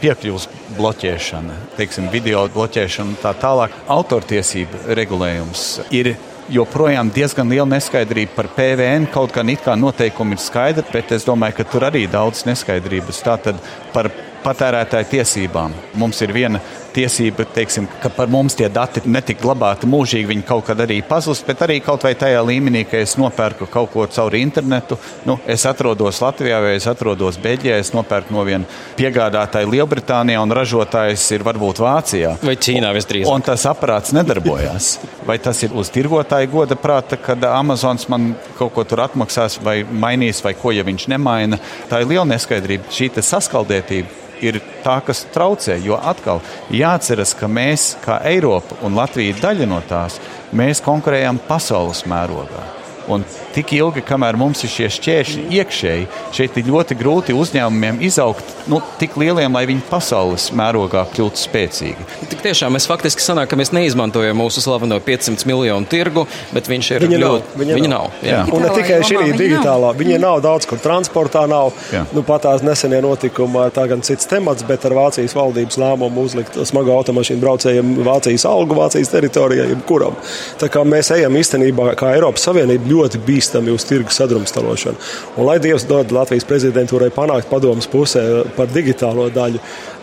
piekļuves 0.00 0.48
bloķēšana, 0.78 1.58
teiksim, 1.76 2.08
video 2.14 2.46
bloķēšana 2.54 3.12
un 3.12 3.20
tā 3.20 3.34
tālāk. 3.36 3.74
Autortiesību 3.92 4.96
regulējums 4.96 5.66
ir 5.92 6.14
joprojām 6.48 7.10
diezgan 7.12 7.52
liela 7.52 7.68
neskaidrība 7.74 8.32
par 8.36 8.48
PVN. 8.56 9.10
Kaut 9.12 9.34
gan 9.36 9.52
it 9.52 9.60
kā 9.66 9.76
noteikumi 9.76 10.38
ir 10.38 10.42
skaidri, 10.42 10.86
bet 10.94 11.12
es 11.12 11.28
domāju, 11.28 11.58
ka 11.58 11.68
tur 11.68 11.88
arī 11.90 12.06
daudz 12.08 12.46
neskaidrības. 12.48 13.20
Tātad 13.26 13.60
par 13.92 14.08
patērētāju 14.44 15.10
tiesībām. 15.12 15.74
Mums 15.98 16.22
ir 16.24 16.34
viena 16.36 16.60
tiesība, 16.98 17.44
teiksim, 17.54 17.86
ka 18.02 18.10
par 18.12 18.30
mums 18.32 18.56
tie 18.58 18.68
dati 18.72 19.02
netika 19.06 19.42
glabāti 19.44 19.88
mūžīgi, 19.90 20.28
viņi 20.32 20.44
kaut 20.48 20.66
kad 20.68 20.80
arī 20.82 20.98
pazust, 21.06 21.46
bet 21.46 21.62
arī 21.64 21.78
kaut 21.84 22.04
vai 22.06 22.14
tajā 22.18 22.40
līmenī, 22.44 22.84
ka 22.88 23.00
es 23.02 23.14
nopērku 23.20 23.68
kaut 23.70 23.92
ko 23.92 24.06
caur 24.10 24.34
internetu. 24.38 24.98
Nu, 25.28 25.38
es 25.46 25.66
atrodos 25.68 26.20
Latvijā 26.24 26.60
vai 26.64 26.74
es 26.78 26.88
atrodos 26.90 27.38
Beļģijā, 27.42 27.78
es 27.78 27.92
nopērku 27.94 28.34
no 28.34 28.44
viena 28.48 28.66
piegādātāja 28.98 29.68
Lielbritānijā 29.70 30.42
un 30.42 30.54
ražotājs 30.58 31.28
ir 31.36 31.46
varbūt 31.46 31.82
Vācijā. 31.84 32.34
Vai 32.42 32.56
Ķīnā 32.58 32.92
visdrīzāk. 32.96 33.32
Un 33.32 33.46
tas 33.46 33.66
aparāts 33.70 34.14
nedarbojās. 34.16 34.90
Vai 35.28 35.38
tas 35.42 35.62
ir 35.66 35.76
uz 35.78 35.92
tirgotāja 35.94 36.50
goda 36.50 36.78
prāta, 36.78 37.18
kad 37.20 37.44
Amazons 37.50 38.08
man 38.10 38.32
kaut 38.58 38.74
ko 38.74 38.86
tur 38.88 39.04
atmaksās 39.04 39.60
vai 39.62 39.80
mainīs, 39.84 40.42
vai 40.44 40.56
ko, 40.58 40.72
ja 40.74 40.86
viņš 40.86 41.10
nemaina? 41.12 41.60
Tā 41.90 42.02
ir 42.02 42.10
liela 42.14 42.26
neskaidrība. 42.32 42.88
Šī 42.94 43.12
saskaldētība 43.18 44.27
ir 44.44 44.60
tā, 44.84 44.98
kas 45.04 45.24
traucē. 45.34 45.78
Jo 45.84 45.98
atkal 45.98 46.42
jāatceras, 46.74 47.34
ka 47.38 47.50
mēs, 47.50 47.92
kā 48.04 48.20
Eiropa 48.30 48.80
un 48.86 48.98
Latvija, 48.98 49.36
daļa 49.42 49.68
no 49.70 49.82
tās, 49.88 50.20
mēs 50.52 50.84
konkurējam 50.84 51.40
pasaules 51.48 52.04
mērogā. 52.08 52.77
Un 53.08 53.24
tik 53.54 53.72
ilgi, 53.78 54.02
kamēr 54.04 54.36
mums 54.38 54.64
ir 54.66 54.72
šie 54.72 54.88
šķēršļi 54.98 55.44
iekšēji, 55.58 56.08
šeit 56.36 56.58
ir 56.60 56.68
ļoti 56.68 56.96
grūti 56.98 57.36
uzņēmumiem 57.36 58.02
izaugt 58.04 58.56
nu, 58.68 58.80
tik 59.00 59.16
lieliem, 59.20 59.54
lai 59.54 59.64
viņi 59.68 59.84
pasaules 59.88 60.50
mērogā 60.56 61.06
kļūtu 61.14 61.40
spēcīgi. 61.40 62.06
Tik 62.28 62.42
tiešām 62.44 62.74
mēs 62.76 62.88
faktiski 62.90 63.24
sanāk, 63.24 63.48
ka 63.50 63.58
mēs 63.58 63.72
neizmantojam 63.76 64.36
mūsu 64.38 64.62
slaveno 64.64 64.98
500 65.04 65.48
miljonu 65.48 65.88
tirgu, 65.88 66.26
bet 66.52 66.68
viņš 66.70 66.90
ir 66.94 67.06
viņa 67.06 67.20
ļoti. 67.22 67.48
Nav, 67.48 67.58
viņa, 67.62 67.78
viņa 67.78 67.92
nav. 67.92 68.08
nav. 68.10 68.28
Jā. 68.28 68.42
Un 68.52 68.64
ne 68.64 68.72
tikai 68.76 69.00
šī 69.08 69.22
digitālā, 69.38 69.92
viņa 69.98 70.20
nav 70.22 70.42
daudz, 70.44 70.68
kur 70.68 70.80
transportā 70.82 71.46
nav. 71.50 71.72
Jā. 71.94 72.04
Nu, 72.12 72.24
pat 72.26 72.44
tās 72.44 72.64
nesenie 72.66 73.00
notikumi, 73.04 73.64
tā 73.74 73.86
gan 73.90 74.04
cits 74.06 74.28
temats, 74.28 74.66
bet 74.68 74.84
ar 74.88 74.96
Vācijas 74.98 75.36
valdības 75.38 75.80
lēmumu 75.80 76.26
uzlikt 76.28 76.58
smago 76.68 76.94
automašīnu 76.98 77.42
braucējiem 77.42 77.94
Vācijas 78.06 78.44
algu, 78.48 78.76
Vācijas 78.78 79.12
teritorijā, 79.12 79.68
jebkuram. 79.72 80.16
Tā 80.60 80.70
kā 80.72 80.84
mēs 80.88 81.12
ejam 81.16 81.36
īstenībā 81.40 81.94
kā 81.98 82.12
Eiropas 82.16 82.44
Savienība 82.48 82.88
ļoti 82.98 83.22
bīstami 83.26 83.72
uz 83.74 83.86
tirgu 83.88 84.12
sadrumstalošanu. 84.14 85.00
Un 85.36 85.48
lai 85.48 85.58
Dievs 85.62 85.86
dod 85.88 86.12
Latvijas 86.14 86.46
prezidentūrai 86.48 87.10
panākt 87.14 87.50
padomus 87.50 87.88
pusē 87.90 88.24
par 88.56 88.70
digitālo 88.74 89.28
daļu 89.32 89.62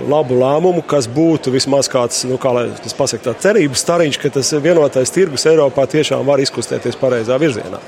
labu 0.10 0.40
lēmumu, 0.42 0.84
kas 0.88 1.08
būtu 1.12 1.54
vismaz 1.54 1.90
kāds, 1.92 2.24
nu, 2.30 2.40
kā 2.42 2.52
lai 2.56 2.68
tas 2.82 2.98
pasaka, 2.98 3.30
tā 3.30 3.48
cerības 3.48 3.86
stariņš, 3.86 4.20
ka 4.22 4.34
tas 4.40 4.54
vienotais 4.64 5.14
tirgus 5.14 5.48
Eiropā 5.50 5.88
tiešām 5.92 6.26
var 6.28 6.44
izkustēties 6.44 7.00
pareizā 7.00 7.40
virzienā. 7.42 7.82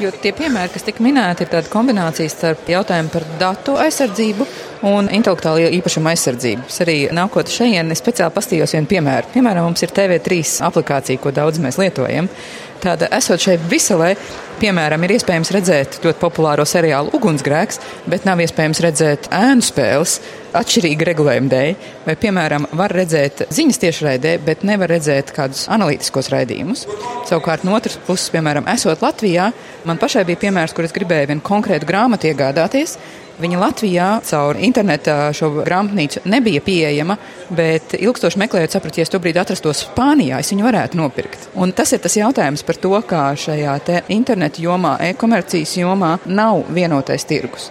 Jo 0.00 0.10
tie 0.22 0.32
piemēri, 0.34 0.72
kas 0.72 0.86
tika 0.86 1.04
minēti, 1.04 1.44
ir 1.44 1.50
tāda 1.52 1.70
kombinācija 1.70 2.30
starp 2.32 2.68
jautājumu 2.70 3.12
par 3.12 3.26
datu 3.38 3.76
aizsardzību 3.78 4.46
un 4.88 5.10
intelektuālo 5.14 5.68
īpašumu 5.78 6.10
aizsardzību. 6.10 6.64
Es 6.66 6.80
arī 6.82 6.96
nākot 7.14 7.52
šeit, 7.52 7.92
speciāli 7.98 8.34
pastījos 8.34 8.74
vienu 8.74 8.90
piemēru. 8.90 9.30
Piemēram, 9.34 9.68
mums 9.68 9.84
ir 9.84 9.92
TV3 9.94 10.40
aplikācija, 10.66 11.20
ko 11.22 11.30
daudz 11.34 11.60
mēs 11.62 11.78
lietojam. 11.78 12.30
Tāda 12.82 13.06
esot 13.14 13.44
šeit 13.44 13.62
Briselē, 13.68 14.16
piemēram, 14.62 15.02
ir 15.04 15.16
iespējams 15.16 15.50
redzēt 15.56 15.98
ļoti 16.04 16.20
populāro 16.22 16.64
seriālu 16.68 17.12
Ugunsgrēks, 17.16 17.80
bet 18.10 18.26
nav 18.28 18.40
iespējams 18.44 18.80
redzēt 18.84 19.28
ēnu 19.34 19.64
spēles 19.66 20.20
atšķirīga 20.56 21.08
regulējuma 21.08 21.50
dēļ. 21.52 21.88
Vai, 22.06 22.14
piemēram, 22.22 22.68
var 22.78 22.94
redzēt 22.94 23.44
ziņas 23.54 23.80
tiešraidē, 23.82 24.36
bet 24.46 24.64
nevar 24.68 24.92
redzēt 24.92 25.32
kādus 25.34 25.64
analītiskos 25.72 26.30
raidījumus. 26.34 26.84
Savukārt, 27.28 27.66
no 27.66 27.74
otras 27.76 27.98
puses, 28.06 28.28
piemēram, 28.34 28.68
esot 28.72 29.02
Latvijā, 29.04 29.50
man 29.88 30.00
pašai 30.02 30.26
bija 30.28 30.44
piemērs, 30.46 30.76
kur 30.76 30.86
es 30.86 30.94
gribēju 30.94 31.32
vienu 31.32 31.46
konkrētu 31.46 31.88
grāmatu 31.88 32.30
iegādāties. 32.30 32.98
Viņa 33.40 33.60
Latvijā 33.60 34.08
caur 34.28 34.58
interneta 34.60 35.30
šo 35.36 35.48
grāmatnīcu 35.62 36.24
nebija 36.28 36.60
pieejama, 36.64 37.16
bet 37.56 37.96
ilgstoši 37.96 38.40
meklējot, 38.42 38.74
sapratu, 38.76 39.00
ja 39.00 39.06
es 39.06 39.12
to 39.12 39.20
brīdi 39.22 39.40
atrastos 39.40 39.86
Spānijā, 39.86 40.42
es 40.42 40.52
viņu 40.52 40.66
varētu 40.68 41.00
nopirkt. 41.00 41.48
Un 41.56 41.72
tas 41.76 41.94
ir 41.96 42.02
tas 42.04 42.18
jautājums 42.18 42.64
par 42.66 42.80
to, 42.82 42.92
kā 43.08 43.24
šajā 43.38 43.78
internetu 44.12 44.66
jomā, 44.66 44.98
e-komercijas 45.08 45.78
jomā 45.80 46.18
nav 46.26 46.66
vienotais 46.76 47.24
tirgus. 47.28 47.70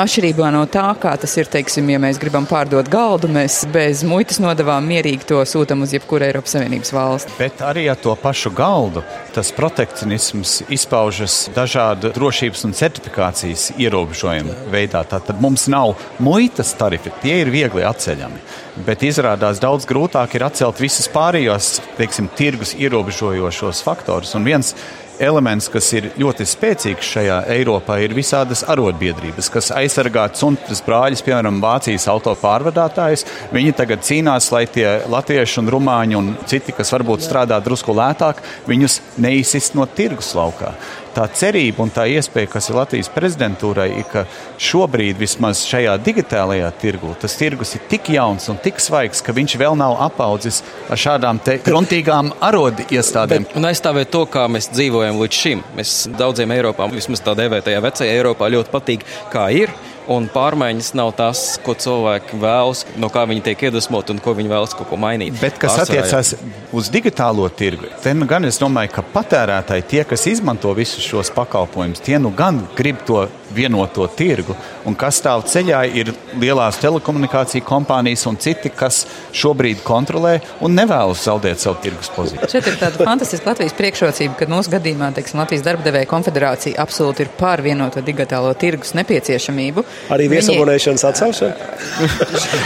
Atšķirībā 0.00 0.46
no 0.54 0.62
tā, 0.64 0.86
kā 0.96 1.10
tas 1.20 1.34
ir, 1.36 1.48
teiksim, 1.52 1.90
ja 1.92 1.98
mēs 2.00 2.16
gribam 2.16 2.46
pārdot 2.48 2.86
galdu, 2.88 3.28
mēs 3.28 3.58
bez 3.68 4.00
muitas 4.08 4.38
nodavām 4.40 4.86
mierīgi 4.88 5.26
to 5.28 5.40
sūtam 5.44 5.82
uz 5.84 5.92
jebkuru 5.92 6.24
Eiropas 6.24 6.54
Savienības 6.56 6.92
valsti. 6.96 7.34
Bet 7.36 7.60
arī 7.60 7.82
ar 7.92 7.98
to 8.00 8.14
pašu 8.16 8.48
galdu 8.56 9.02
tas 9.34 9.50
protekcionisms 9.52 10.54
izpaužas 10.72 11.34
dažādu 11.52 12.14
drošības 12.16 12.64
un 12.70 12.72
certifikācijas 12.78 13.66
ierobežojumu 13.76 14.56
veidā. 14.72 15.04
Tātad 15.10 15.42
mums 15.44 15.66
nav 15.68 15.92
muitas 16.16 16.72
tarifi, 16.80 17.12
tie 17.20 17.42
ir 17.42 17.52
viegli 17.52 17.84
atceļami. 17.84 18.40
Bet 18.86 19.04
izrādās 19.04 19.60
daudz 19.60 19.84
grūtāk 19.84 20.38
ir 20.38 20.46
atcelt 20.48 20.80
visus 20.80 21.12
pārējos, 21.12 21.74
teiksim, 22.00 22.32
tirgus 22.40 22.72
ierobežojošos 22.78 23.84
faktorus. 23.84 24.32
Un 24.38 24.48
viens 24.48 24.72
elements, 25.20 25.68
kas 25.72 25.90
ir 25.96 26.10
ļoti 26.20 26.46
spēcīgs 26.48 27.10
šajā 27.14 27.38
Eiropā, 27.54 27.98
ir 28.02 28.14
visādas 28.16 28.64
arotbiedrības, 28.70 29.50
kas 29.52 29.70
aizsargā 29.76 30.26
cuntas 30.36 30.82
brāļus, 30.86 31.24
piemēram, 31.26 31.60
Vācijas 31.62 32.08
autopārvadātājus. 32.12 33.26
Viņi 33.54 33.76
tagad 33.78 34.04
cīnās, 34.06 34.50
lai 34.54 34.64
tie 34.72 34.88
latvieši 35.10 35.60
un 35.62 35.70
rumāņi 35.74 36.18
un 36.18 36.32
citi, 36.50 36.74
kas 36.76 36.92
varbūt 36.96 37.26
strādā 37.26 37.60
drusku 37.64 37.94
lētāk, 37.96 38.40
viņus 38.70 39.00
neizsist 39.20 39.76
no 39.78 39.86
tirgus 39.86 40.32
laukā 40.38 40.74
tā 41.14 41.26
cerība 41.34 41.84
un 41.84 41.92
tā 41.94 42.06
iespēja, 42.10 42.50
kas 42.54 42.70
ir 42.70 42.78
Latvijas 42.78 43.10
prezidentūrai, 43.12 43.88
ir, 44.00 44.06
ka 44.10 44.24
šobrīd 44.60 45.18
vismaz 45.20 45.64
šajā 45.68 45.96
digitālajā 46.04 46.70
tirgu 46.80 47.14
tas 47.20 47.36
tirgus 47.38 47.74
ir 47.76 47.84
tik 47.90 48.12
jauns 48.14 48.48
un 48.52 48.58
tik 48.62 48.80
svaigs, 48.82 49.22
ka 49.24 49.34
viņš 49.36 49.56
vēl 49.60 49.78
nav 49.78 49.98
apaudzis 50.06 50.62
ar 50.90 51.00
šādām 51.00 51.42
gruntīgām 51.66 52.32
arodi 52.40 52.86
iestādēm. 52.94 53.48
Un 53.58 53.68
aizstāvēt 53.70 54.12
to, 54.14 54.24
kā 54.30 54.46
mēs 54.52 54.70
dzīvojam 54.72 55.20
līdz 55.20 55.42
šim. 55.42 55.62
Mēs 55.76 55.94
daudziem 56.18 56.56
Eiropā, 56.56 56.88
vismaz 56.92 57.22
tā 57.24 57.36
dēvētajā 57.38 57.84
vecajā 57.84 58.18
Eiropā, 58.18 58.50
ļoti 58.52 58.74
patīk, 58.74 59.06
kā 59.32 59.48
ir 59.54 59.72
un 60.10 60.26
pārmaiņas 60.30 60.92
nav 60.98 61.12
tas, 61.18 61.42
ko 61.64 61.74
cilvēki 61.78 62.38
vēlas, 62.42 62.84
no 63.00 63.10
kā 63.12 63.24
viņi 63.30 63.44
tiek 63.50 63.66
iedvesmoti 63.68 64.14
un 64.14 64.22
ko 64.22 64.34
viņi 64.38 64.50
vēlas 64.50 64.74
kaut 64.76 64.90
ko 64.90 64.98
mainīt. 65.00 65.36
Bet 65.40 65.60
kas 65.60 65.76
Pārsvarā, 65.78 66.04
attiecās 66.04 66.34
uz 66.76 66.90
digitālo 66.92 67.46
tirgu, 67.54 67.90
te 68.02 68.14
nu 68.16 68.26
gan 68.30 68.48
es 68.48 68.58
domāju, 68.60 68.94
ka 68.98 69.06
patērētāji, 69.14 69.86
tie, 69.92 70.02
kas 70.08 70.26
izmanto 70.30 70.72
visus 70.76 71.06
šos 71.06 71.30
pakalpojumus, 71.36 72.02
tie 72.04 72.18
nu 72.22 72.34
gan 72.36 72.64
grib 72.78 73.04
to 73.06 73.24
vienoto 73.54 74.06
tirgu. 74.16 74.54
Un 74.88 74.96
kas 74.98 75.18
stāv 75.20 75.44
ceļā, 75.50 75.82
ir 75.96 76.12
lielās 76.40 76.78
telekomunikāciju 76.80 77.64
kompānijas 77.66 78.24
un 78.30 78.38
citi, 78.40 78.70
kas 78.74 79.02
šobrīd 79.36 79.82
kontrolē 79.86 80.36
un 80.64 80.74
nevēlas 80.78 81.24
zaudēt 81.26 81.62
savu 81.62 81.80
tirgus 81.84 82.12
pozīciju. 82.14 82.50
Šeit 82.52 82.70
ir 82.70 82.78
tāda 82.80 83.04
fantastiska 83.08 83.52
Latvijas 83.52 83.76
priekšrocība, 83.78 84.36
ka 84.38 84.48
mūsu 84.50 84.72
gadījumā 84.74 85.10
teiksim, 85.16 85.42
Latvijas 85.42 85.66
darba 85.66 86.04
konfederācija 86.10 86.78
absolūti 86.82 87.26
ir 87.26 87.32
pār 87.38 87.62
vienoto 87.64 88.02
digitālo 88.04 88.52
tirgus 88.58 88.94
nepieciešamību. 88.98 89.84
Arī 90.14 90.30
viesabonēšanas 90.32 91.06
atcelšana? 91.10 91.70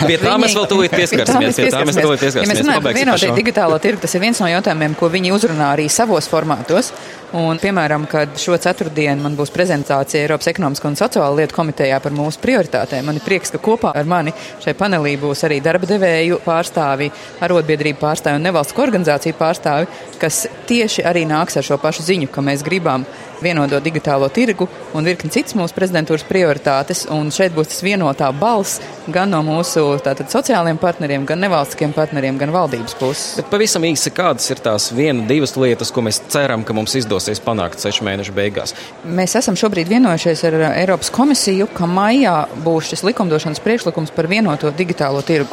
pie 0.09 0.19
tā 0.23 0.37
mēs 0.41 0.57
vēl 0.57 0.71
tūlīt 0.71 0.95
pieskarsimies. 0.95 1.59
Pie 1.59 1.73
tā 1.73 1.83
mēs 1.89 1.99
tūlīt 1.99 2.25
pieskarsimies. 2.25 2.45
Ja 2.45 2.53
mēs 2.53 2.63
runājam 2.65 2.87
par 2.87 2.97
vienotie 2.99 3.35
digitālo 3.37 3.81
tirgu, 3.83 4.05
tas 4.05 4.17
ir 4.17 4.25
viens 4.25 4.41
no 4.43 4.51
jautājumiem, 4.51 4.97
ko 4.99 5.11
viņi 5.13 5.35
uzrunā 5.35 5.75
arī 5.75 5.89
savos 5.93 6.29
formātos. 6.31 6.93
Un, 7.35 7.59
piemēram, 7.59 8.05
kad 8.07 8.37
šo 8.39 8.55
ceturtdienu 8.63 9.25
man 9.25 9.35
būs 9.35 9.51
prezentācija 9.51 10.23
Eiropas 10.23 10.47
ekonomiskā 10.75 10.91
un 10.91 10.97
sociālo 10.99 11.37
lietu 11.39 11.55
komitejā 11.55 12.01
par 12.03 12.13
mūsu 12.13 12.41
prioritātēm, 12.43 13.07
man 13.07 13.19
ir 13.19 13.25
prieks, 13.25 13.53
ka 13.53 13.59
kopā 13.63 13.93
ar 13.95 14.05
mani 14.05 14.33
šai 14.63 14.75
panelī 14.75 15.17
būs 15.21 15.45
arī 15.47 15.61
darba 15.63 15.87
devēju 15.87 16.41
pārstāvi, 16.45 17.11
arotbiedrību 17.41 18.01
pārstāvi 18.01 18.39
un 18.39 18.47
nevalstisko 18.49 18.83
organizāciju 18.83 19.39
pārstāvi, 19.39 19.87
kas 20.19 20.47
tieši 20.67 21.05
arī 21.07 21.25
nāks 21.27 21.57
ar 21.57 21.65
šo 21.67 21.79
pašu 21.79 22.03
ziņu, 22.03 22.31
ka 22.33 22.43
mēs 22.43 22.65
gribam 22.65 23.07
vienoto 23.45 23.79
digitālo 23.85 24.31
tirgu 24.33 24.67
un 24.97 25.07
virkni 25.07 25.31
citas 25.35 25.57
mūsu 25.59 25.77
prezidentūras 25.77 26.25
prioritātes. 26.29 27.05
Un 27.13 27.31
šeit 27.35 27.55
būs 27.55 27.71
tas 27.73 27.83
vienotā 27.85 28.31
balss 28.35 28.81
gan 29.13 29.31
no 29.35 29.43
mūsu 29.45 29.85
tātad, 30.05 30.31
sociālajiem 30.33 30.81
partneriem, 30.81 31.27
gan 31.29 31.43
nevalstiskiem 31.45 31.93
partneriem, 31.97 32.39
gan 32.41 32.55
valdības 32.55 32.97
puses. 33.01 33.27
Bet 33.41 33.51
pavisam 33.53 33.85
īsi, 33.87 34.13
kādas 34.15 34.49
ir 34.53 34.63
tās 34.65 34.89
viena, 34.97 35.27
divas 35.29 35.55
lietas, 35.61 35.93
ko 35.95 36.05
mēs 36.07 36.23
ceram, 36.33 36.65
ka 36.65 36.77
mums 36.77 36.97
izdosies 36.99 37.43
panākt 37.45 37.83
sešu 37.85 38.07
mēnešu 38.09 38.35
beigās? 38.37 38.75
Mēs 39.05 39.37
esam 39.41 39.59
šobrīd 39.61 39.93
vienojušies 39.93 40.47
ar 40.49 40.59
Eiropas 40.73 41.13
komisiju, 41.15 41.69
ka 41.77 41.89
maijā 41.91 42.41
būs 42.65 42.95
šis 42.95 43.05
likumdošanas 43.11 43.63
priekšlikums 43.65 44.15
par 44.17 44.31
vienoto 44.31 44.73
digitālo 44.75 45.23
tirgu. 45.27 45.53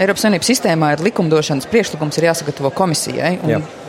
Eiropas 0.00 0.24
Savienības 0.24 0.48
sistēmā 0.48 0.94
ir 0.94 1.04
likumdošanas 1.04 1.68
priekšlikums, 1.68 2.16
ir 2.16 2.30
jāsagatavo 2.30 2.70
komisijai. 2.72 3.34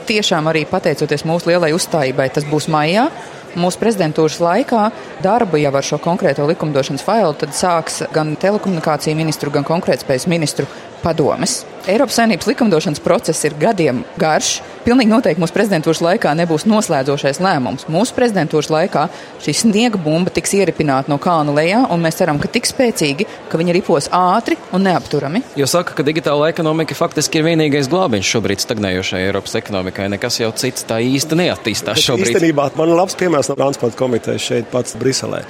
Tiešām 0.08 0.50
arī 0.52 0.66
pateicoties 0.70 1.26
mūsu 1.28 1.52
lielai 1.52 1.72
uzstājībai, 1.76 2.32
tas 2.34 2.48
būs 2.50 2.70
maijā. 2.72 3.10
Mūsu 3.52 3.82
prezidentūras 3.82 4.38
laikā 4.40 4.86
darbu 5.24 5.60
jau 5.60 5.74
ar 5.76 5.84
šo 5.84 5.98
konkrēto 6.00 6.46
likumdošanas 6.48 7.04
failu 7.04 7.50
sāks 7.52 8.00
gan 8.16 8.38
telekomunikāciju 8.40 9.18
ministru, 9.20 9.52
gan 9.52 9.68
konkrētspējas 9.68 10.28
ministru 10.32 10.70
padomes. 11.04 11.66
Eiropas 11.90 12.16
Savienības 12.20 12.48
likumdošanas 12.48 13.04
process 13.04 13.44
ir 13.48 13.58
gadiem 13.60 14.06
garš. 14.22 14.62
Pilnīgi 14.86 15.12
noteikti 15.12 15.42
mūsu 15.42 15.56
prezidentūras 15.56 16.02
laikā 16.06 16.34
nebūs 16.38 16.66
noslēdzošais 16.70 17.42
lēmums. 17.44 17.88
Mūsu 17.92 18.16
prezidentūras 18.18 18.72
laikā 18.74 19.08
šī 19.44 19.56
sniega 19.64 20.02
bumba 20.02 20.34
tiks 20.34 20.56
ieripināta 20.58 21.12
no 21.12 21.18
kalna 21.22 21.56
lejā, 21.58 21.84
un 21.94 22.04
mēs 22.04 22.20
ceram, 22.20 22.40
ka 22.42 22.50
tik 22.52 22.70
spēcīgi, 22.70 23.28
ka 23.52 23.62
viņa 23.62 23.76
ripos 23.78 24.10
ātri 24.16 24.58
un 24.76 24.86
neapturami. 24.88 25.44
Jo 25.60 25.70
saka, 25.70 25.96
ka 25.98 26.06
digitāla 26.08 26.52
ekonomika 26.52 26.98
faktiski 26.98 27.42
ir 27.42 27.50
vienīgais 27.52 27.90
glābiņš 27.92 28.32
šobrīd 28.36 28.66
stagnējošai 28.66 29.26
Eiropas 29.28 29.58
ekonomikai. 29.62 30.10
Nekas 30.16 30.42
jau 30.42 30.54
cits 30.58 30.88
tā 30.90 31.02
īsti 31.04 31.40
neattīstās 31.44 32.02
šobrīd. 32.08 32.34
Īstenībā 32.36 32.72
man 32.80 32.94
ir 32.94 33.00
labs 33.02 33.20
piemērs 33.20 33.52
no 33.52 33.60
transporta 33.60 34.00
komitejas 34.02 34.50
šeit 34.52 34.72
pats 34.74 34.98
Briselē. 35.00 35.44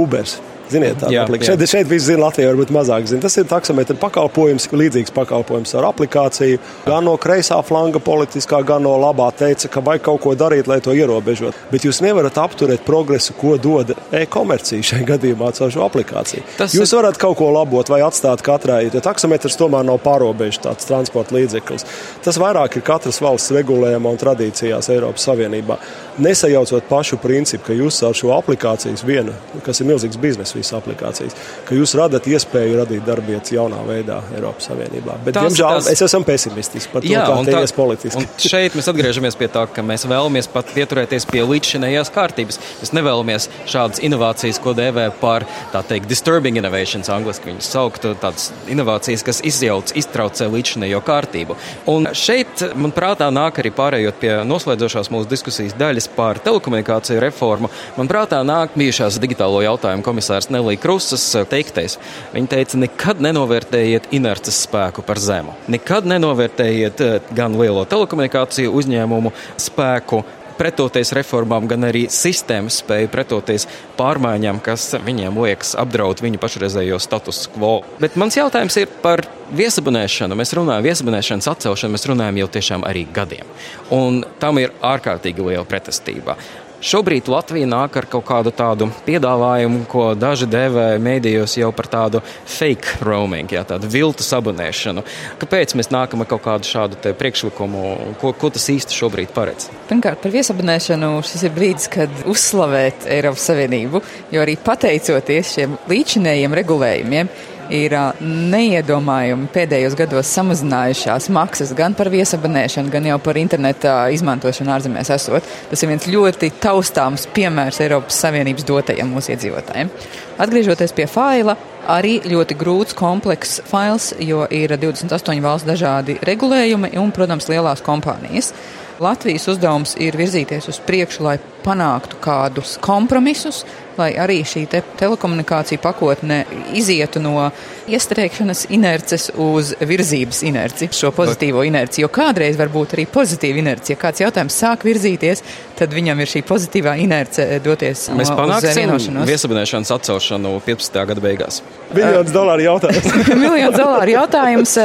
Ubers. 0.00 0.38
Ziniet, 0.70 0.98
tāda 1.00 1.24
aplikācija. 1.24 1.56
Šeit, 1.56 1.72
šeit 1.72 1.88
viss 1.90 2.06
zina, 2.06 2.24
Latvijā 2.26 2.50
varbūt 2.52 2.70
mazāk 2.74 3.08
zina. 3.10 3.22
Tas 3.24 3.36
ir 3.40 3.46
taksometra 3.50 3.96
pakalpojums, 4.00 4.68
līdzīgs 4.70 5.14
pakalpojums 5.16 5.74
ar 5.78 5.88
aplikāciju. 5.90 6.60
Gan 6.86 7.06
no 7.08 7.16
kreisā 7.20 7.58
flanga 7.66 8.02
politiskā, 8.02 8.60
gan 8.66 8.84
no 8.86 8.94
labā 9.00 9.30
teica, 9.36 9.70
ka 9.72 9.82
vajag 9.84 10.04
kaut 10.06 10.22
ko 10.24 10.34
darīt, 10.38 10.70
lai 10.70 10.78
to 10.84 10.94
ierobežot. 10.96 11.58
Bet 11.72 11.86
jūs 11.86 12.02
nevarat 12.04 12.38
apturēt 12.40 12.84
progresu, 12.86 13.34
ko 13.40 13.56
dod 13.60 13.94
e-komercija 14.16 14.86
šajā 14.92 15.08
gadījumā 15.14 15.50
caur 15.58 15.74
šo 15.74 15.84
aplikāciju. 15.88 16.46
Tas 16.60 16.76
jūs 16.76 16.94
varat 16.96 17.18
kaut 17.20 17.38
ko 17.40 17.50
labot 17.54 17.90
vai 17.90 18.02
atstāt 18.06 18.44
katrai, 18.46 18.84
jo 18.86 19.02
taksometrs 19.04 19.58
tomēr 19.60 19.86
nav 19.86 19.98
pārobežu 20.04 20.62
tāds 20.68 20.86
transporta 20.88 21.34
līdzeklis. 21.36 21.86
Tas 22.24 22.38
vairāk 22.40 22.78
ir 22.78 22.86
katras 22.86 23.20
valsts 23.22 23.54
regulējumā 23.58 24.14
un 24.14 24.20
tradīcijās 24.20 24.92
Eiropas 24.94 25.26
Savienībā. 25.26 25.80
Nesajaucot 26.20 26.84
pašu 26.90 27.16
principu, 27.20 27.70
ka 27.70 27.76
jūs 27.76 28.00
ar 28.04 28.16
šo 28.16 28.34
aplikācijas 28.36 29.02
vienu, 29.06 29.32
kas 29.64 29.80
ir 29.80 29.88
milzīgs 29.88 30.18
bizness, 30.20 30.54
visas 30.56 30.74
aplikācijas, 30.76 31.36
ka 31.68 31.76
jūs 31.76 31.94
radat 31.96 32.26
iespēju 32.28 32.76
radīt 32.82 33.06
darbvietas 33.06 33.54
jaunā 33.54 33.80
veidā 33.88 34.18
Eiropas 34.36 34.68
Savienībā. 34.68 35.16
Bet, 35.24 35.38
tās, 35.38 35.48
diemžēl, 35.48 35.78
tās... 35.78 35.88
es 35.94 36.04
esmu 36.04 36.26
pesimistisks 36.28 36.90
par 36.92 37.04
to, 37.04 37.08
Jā, 37.08 37.24
kā 37.24 37.38
tā 37.48 37.62
ies 37.64 37.74
politiski. 37.76 38.26
šeit 38.44 38.76
mēs 38.76 38.90
atgriežamies 38.92 39.38
pie 39.40 39.48
tā, 39.52 39.64
ka 39.72 39.84
mēs 39.86 40.04
vēlamies 40.10 40.50
pat 40.52 40.68
pieturēties 40.76 41.26
pie 41.30 41.44
līdzšinējās 41.48 42.12
kārtības. 42.14 42.60
Mēs 42.82 42.92
nevēlamies 42.98 43.48
šādas 43.70 44.04
inovācijas, 44.04 44.60
ko 44.60 44.76
dēvē 44.76 45.08
par 45.22 45.48
tā 45.72 45.82
teikt 45.88 46.10
disturbing 46.10 46.60
innovations, 46.60 47.08
angliski 47.12 47.48
viņas 47.48 47.72
sauktu, 47.72 48.12
tādas 48.20 48.50
inovācijas, 48.70 49.24
kas 49.24 49.40
izjauc, 49.46 49.94
iztraucē 49.96 50.50
līdzšinējo 50.52 51.00
kārtību. 51.06 51.56
Un 51.90 52.12
šeit, 52.12 52.66
man 52.76 52.92
prātā, 52.96 53.30
nāk 53.32 53.62
arī 53.62 53.72
pārējot 53.74 54.20
pie 54.20 54.32
noslēdzošās 54.48 55.12
mūsu 55.14 55.30
diskusijas 55.30 55.76
daļas 55.80 56.09
par 56.16 56.40
telekomunikāciju 56.44 57.20
reformu. 57.22 57.70
Man 57.96 58.10
prātā 58.10 58.40
nāk 58.46 58.76
bijušās 58.78 59.18
digitālo 59.22 59.62
jautājumu 59.64 60.04
komisārs 60.06 60.50
Nelija 60.52 60.80
Krusas 60.82 61.24
teiktais. 61.50 61.98
Viņa 62.34 62.52
teica, 62.54 62.80
nekad 62.84 63.22
nenovērtējiet 63.24 64.10
inerces 64.16 64.62
spēku 64.66 65.04
par 65.06 65.20
zemu. 65.22 65.54
Nekad 65.70 66.08
nenovērtējiet 66.10 67.04
eh, 67.06 67.32
gan 67.36 67.56
lielo 67.60 67.86
telekomunikāciju 67.88 68.74
uzņēmumu 68.80 69.34
spēku, 69.60 70.24
pretoties 70.60 71.14
reformām, 71.16 71.64
gan 71.70 71.88
arī 71.88 72.04
sistēmas 72.12 72.82
spēju 72.82 73.08
pretoties 73.12 73.66
pārmaiņām, 73.96 74.60
kas 74.64 74.90
viņiem 75.06 75.40
liekas 75.40 75.74
apdraud 75.80 76.20
viņu 76.20 76.40
pašreizējo 76.42 77.00
status 77.00 77.46
quo. 77.54 77.78
Bet 78.02 78.18
mans 78.20 78.36
jautājums 78.36 78.76
ir 78.80 78.90
par 79.02 79.24
viesabunēšanu. 79.56 80.36
Mēs 80.38 80.52
runājam, 80.58 80.84
viesabunēšanas 80.90 81.48
atcelšanu 81.54 81.96
mēs 81.96 82.08
runājam 82.12 82.42
jau 82.42 82.50
tiešām 82.58 82.84
arī 82.88 83.06
gadiem. 83.14 83.48
Un 83.94 84.22
tam 84.42 84.60
ir 84.62 84.74
ārkārtīgi 84.84 85.48
liela 85.50 85.64
pretestība. 85.68 86.36
Šobrīd 86.80 87.26
Latvija 87.28 87.66
nāk 87.68 87.98
ar 88.00 88.06
kaut 88.08 88.24
kādu 88.24 88.50
tādu 88.56 88.86
piedāvājumu, 89.04 89.82
ko 89.90 90.14
daži 90.16 90.46
dēvē 90.48 90.86
mēdījos 91.04 91.58
jau 91.60 91.68
par 91.76 91.90
tādu 91.92 92.22
fake 92.48 93.02
roaming, 93.04 93.52
jā, 93.52 93.66
tādu 93.68 93.90
viltu 93.92 94.24
abonēšanu. 94.24 95.04
Kāpēc 95.42 95.74
mēs 95.76 95.92
nākam 95.92 96.24
ar 96.24 96.30
kaut 96.30 96.40
kādu 96.46 96.70
šādu 96.70 97.12
priekšlikumu? 97.20 97.84
Ko, 98.22 98.32
ko 98.32 98.52
tas 98.54 98.64
īsti 98.72 98.96
šobrīd 98.96 99.34
paredz? 99.36 99.68
Pirmkārt, 99.90 100.22
par 100.24 100.32
viesabonēšanu 100.32 101.12
šis 101.28 101.44
ir 101.50 101.54
brīdis, 101.58 101.90
kad 101.92 102.24
uzslavēt 102.24 103.04
Eiropas 103.12 103.44
Savienību, 103.50 104.00
jo 104.32 104.40
arī 104.40 104.56
pateicoties 104.64 105.52
šiem 105.58 105.76
līdzinējiem 105.92 106.56
regulējumiem, 106.62 107.28
ir 107.74 107.94
neiedomājumi 108.20 109.48
pēdējos 109.54 109.96
gados 109.98 110.30
samazinājušās 110.34 111.28
maksas 111.34 111.72
gan 111.78 111.94
par 111.98 112.10
viesabonēšanu, 112.12 112.92
gan 112.92 113.08
jau 113.08 113.18
par 113.22 113.38
interneta 113.40 113.94
izmantošanu 114.14 114.74
ārzemēs 114.74 115.12
esot. 115.14 115.46
Tas 115.70 115.82
ir 115.82 115.92
viens 115.92 116.08
ļoti 116.10 116.52
taustāms 116.62 117.28
piemērs 117.34 117.80
Eiropas 117.84 118.20
Savienības 118.24 118.66
dotajiem 118.68 119.14
mūsu 119.14 119.34
iedzīvotājiem. 119.34 119.92
Atgriežoties 120.40 120.94
pie 120.96 121.06
faila, 121.10 121.56
arī 121.90 122.18
ļoti 122.28 122.56
grūts, 122.60 122.96
komplekss 122.98 123.62
fails, 123.70 124.12
jo 124.20 124.44
ir 124.50 124.74
28 124.76 125.42
valsts 125.44 125.68
dažādi 125.68 126.18
regulējumi 126.26 126.94
un, 127.00 127.14
protams, 127.14 127.48
lielās 127.50 127.84
kompānijas. 127.86 128.54
Latvijas 129.00 129.46
uzdevums 129.48 129.94
ir 129.96 130.16
virzīties 130.20 130.66
uz 130.68 130.76
priekšu, 130.84 131.22
lai 131.24 131.38
panāktu 131.64 132.18
kādus 132.20 132.74
kompromisus, 132.84 133.62
lai 134.00 134.10
arī 134.18 134.40
šī 134.46 134.64
te 134.70 134.82
telekomunikācija 135.00 135.80
pakotne 135.82 136.42
izietu 136.76 137.22
no 137.22 137.50
iestrēgšanas 137.90 138.66
inerces 138.74 139.28
uz 139.40 139.72
virzības 139.80 140.42
inerci, 140.48 140.90
šo 140.94 141.12
pozitīvo 141.16 141.64
inerci. 141.66 142.04
Jo 142.04 142.10
kādreiz 142.12 142.58
var 142.60 142.70
būt 142.72 142.96
arī 142.96 143.06
pozitīva 143.10 143.62
inerce. 143.62 143.94
Ja 143.94 144.00
kāds 144.00 144.22
jautājums 144.22 144.56
sāk 144.62 144.86
virzīties, 144.86 145.42
tad 145.78 145.94
viņam 145.96 146.20
ir 146.20 146.30
šī 146.30 146.44
pozitīvā 146.48 146.96
inerce 147.00 147.46
doties 147.64 148.08
Mēs 148.14 148.30
no, 148.32 148.46
uz 148.46 148.66
vienošanos. 148.76 149.28
Viesabunēšanas 149.28 149.92
atcelšanu 149.96 150.56
15. 150.66 150.98
gada 151.10 151.24
beigās. 151.24 151.60
Miljons 151.94 152.32
dolāru 152.34 152.66
jautājums. 152.66 153.08
Miljons 153.44 153.78
dolāru 153.78 154.14
jautājums. 154.14 154.76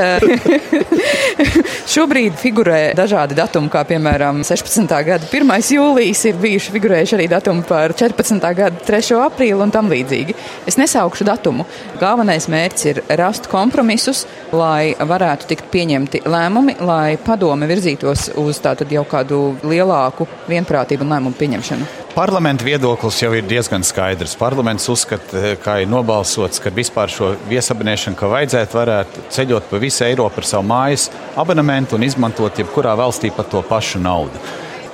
Šobrīd 1.95 2.37
figurē 2.41 2.79
dažādi 2.97 3.37
datumi, 3.37 3.69
kā 3.73 3.83
piemēram 3.87 4.41
16. 4.47 4.95
gada 5.07 5.29
1. 5.29 5.53
jūlijas 5.75 6.23
ir 6.31 6.39
bijuši 6.41 6.73
figurējuši 6.75 7.17
arī 7.19 7.27
datumi 7.31 7.65
par 7.67 7.93
14. 7.93 8.41
gada 8.57 8.81
3. 8.87 9.19
aprīli 9.25 9.61
un 9.61 9.73
tam 9.73 9.91
līdzīgi. 9.91 10.35
Es 10.69 10.79
nesaukšu 10.81 11.27
datumu. 11.27 11.67
Galvenais 12.01 12.49
mērķis 12.51 12.89
ir 12.91 12.94
rast 13.19 13.49
kompromisus, 13.51 14.25
lai 14.55 14.95
varētu 14.99 15.49
tikt 15.51 15.69
pieņemti 15.73 16.23
lēmumi, 16.25 16.77
lai 16.85 17.17
padome 17.21 17.67
virzītos 17.69 18.29
uz 18.41 18.59
tātad 18.63 18.91
jau 18.91 19.05
kādu 19.09 19.41
lielāku 19.63 20.27
vienprātību 20.49 21.05
un 21.05 21.15
lēmumu 21.15 21.39
pieņemšanu. 21.39 21.87
Parlamenta 22.15 22.63
viedoklis 22.63 23.17
jau 23.19 23.33
ir 23.35 23.43
diezgan 23.43 23.83
skaidrs. 23.83 24.37
Parlaments 24.39 24.87
uzskata, 24.87 25.57
ka 25.59 25.81
ir 25.83 25.89
nobalsots, 25.91 26.61
ka 26.63 26.71
vispār 26.71 27.11
šo 27.11 27.33
viesabonēšanu, 27.49 28.15
ka 28.15 28.29
vajadzētu 28.31 28.79
varētu 28.79 29.25
ceļot 29.35 29.67
pa 29.67 29.81
visu 29.83 30.05
Eiropu 30.07 30.39
ar 30.39 30.47
savu 30.47 30.69
mājas 30.69 31.09
abonementu 31.35 31.99
un 31.99 32.07
izmantot 32.07 32.63
jebkurā 32.63 32.95
valstī 32.95 33.33
par 33.35 33.49
to 33.51 33.59
pašu 33.67 33.99
naudu. 33.99 34.39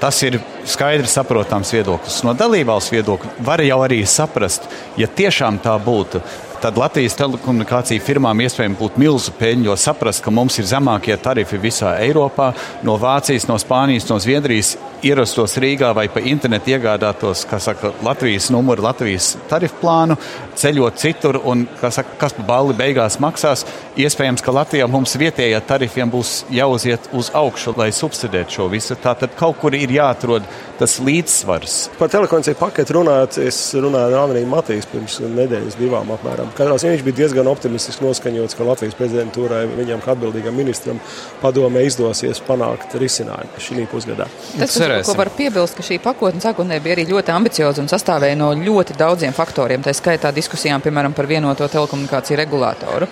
Tas 0.02 0.18
ir 0.26 0.40
skaidrs, 0.66 1.14
saprotams 1.14 1.70
viedoklis. 1.76 2.24
No 2.26 2.34
dalībvalsts 2.34 2.90
viedokļa 2.90 3.36
var 3.46 3.62
jau 3.62 3.78
arī 3.86 4.00
saprast, 4.10 4.66
ja 4.98 5.06
tiešām 5.06 5.60
tā 5.62 5.76
būtu, 5.78 6.24
tad 6.62 6.78
Latvijas 6.78 7.16
telekomunikāciju 7.18 8.04
firmām 8.06 8.42
iespējams 8.46 8.78
būtu 8.78 9.02
milzu 9.02 9.34
peļņu, 9.40 9.66
jo 9.72 9.76
saprast, 9.80 10.22
ka 10.22 10.34
mums 10.34 10.60
ir 10.62 10.68
zemākie 10.70 11.16
tarifi 11.18 11.58
visā 11.62 11.96
Eiropā, 12.04 12.52
no 12.86 12.98
Vācijas, 13.02 13.48
no 13.50 13.58
Spānijas, 13.62 14.06
no 14.12 14.20
Zviedrijas 14.22 14.76
ierastos 15.06 15.58
Rīgā 15.62 15.92
vai 15.98 16.08
pa 16.12 16.22
internetu 16.24 16.74
iegādātos, 16.76 17.44
kā 17.50 17.60
saka, 17.62 17.94
Latvijas 18.06 18.50
numuru, 18.54 18.86
Latvijas 18.86 19.34
tarifu 19.50 19.80
plānu, 19.82 20.18
ceļot 20.58 21.00
citur 21.02 21.40
un, 21.48 21.66
kā 21.82 21.92
saka, 21.94 22.18
kas 22.22 22.36
pa 22.38 22.46
balli 22.48 22.76
beigās 22.78 23.18
maksās. 23.24 23.66
Iespējams, 24.00 24.44
ka 24.46 24.54
Latvijā 24.56 24.88
mums 24.92 25.18
vietējā 25.20 25.60
tarifiem 25.68 26.12
būs 26.12 26.46
jāuziet 26.54 27.10
uz 27.18 27.32
augšu, 27.36 27.74
lai 27.80 27.90
subsidētu 27.96 28.58
šo 28.58 28.68
visu. 28.72 28.98
Tātad 29.02 29.34
kaut 29.40 29.60
kur 29.62 29.76
ir 29.76 29.92
jāatrod 29.92 30.46
tas 30.80 30.98
līdzsvars. 31.04 31.78
Par 32.00 32.12
telekomunikāciju 32.14 32.60
paketu 32.60 32.98
runājot, 33.00 33.42
es 33.46 33.60
runāju 33.78 34.16
ar 34.16 34.24
Anriju 34.26 34.50
Matīs 34.52 34.88
pirms 34.90 35.20
nedēļas 35.22 35.78
divām 35.80 36.14
apmēram. 36.16 36.54
Katrā 36.58 36.78
ziņā 36.82 36.96
viņš 36.96 37.06
bija 37.08 37.20
diezgan 37.24 37.50
optimistiski 37.52 38.06
noskaņots, 38.06 38.58
ka 38.58 38.68
Latvijas 38.70 38.98
prezidentūrai, 39.00 39.66
viņam 39.78 40.02
kā 40.04 40.16
atbildīgam 40.16 40.58
ministram, 40.58 41.02
padomē 41.44 41.86
izdosies 41.88 42.42
panākt 42.48 42.96
risinājumu 43.02 43.62
šī 43.62 43.86
pusgadā. 43.92 44.30
Tas, 44.58 44.80
kas, 45.00 45.10
ko 45.10 45.18
var 45.20 45.32
piebilst, 45.38 45.78
ka 45.78 45.86
šī 45.86 46.00
pakotne 46.04 46.44
sākotnēji 46.44 46.84
bija 46.86 46.98
arī 46.98 47.08
ļoti 47.10 47.34
ambicioza 47.36 47.84
un 47.84 47.90
sastāvēja 47.92 48.40
no 48.40 48.52
ļoti 48.58 48.98
daudziem 49.00 49.36
faktoriem, 49.38 49.84
tā 49.86 49.94
skaitā 49.98 50.34
diskusijām, 50.36 50.84
piemēram, 50.84 51.16
par 51.18 51.30
vienoto 51.30 51.68
telekomunikāciju 51.72 52.40
regulātoru. 52.44 53.10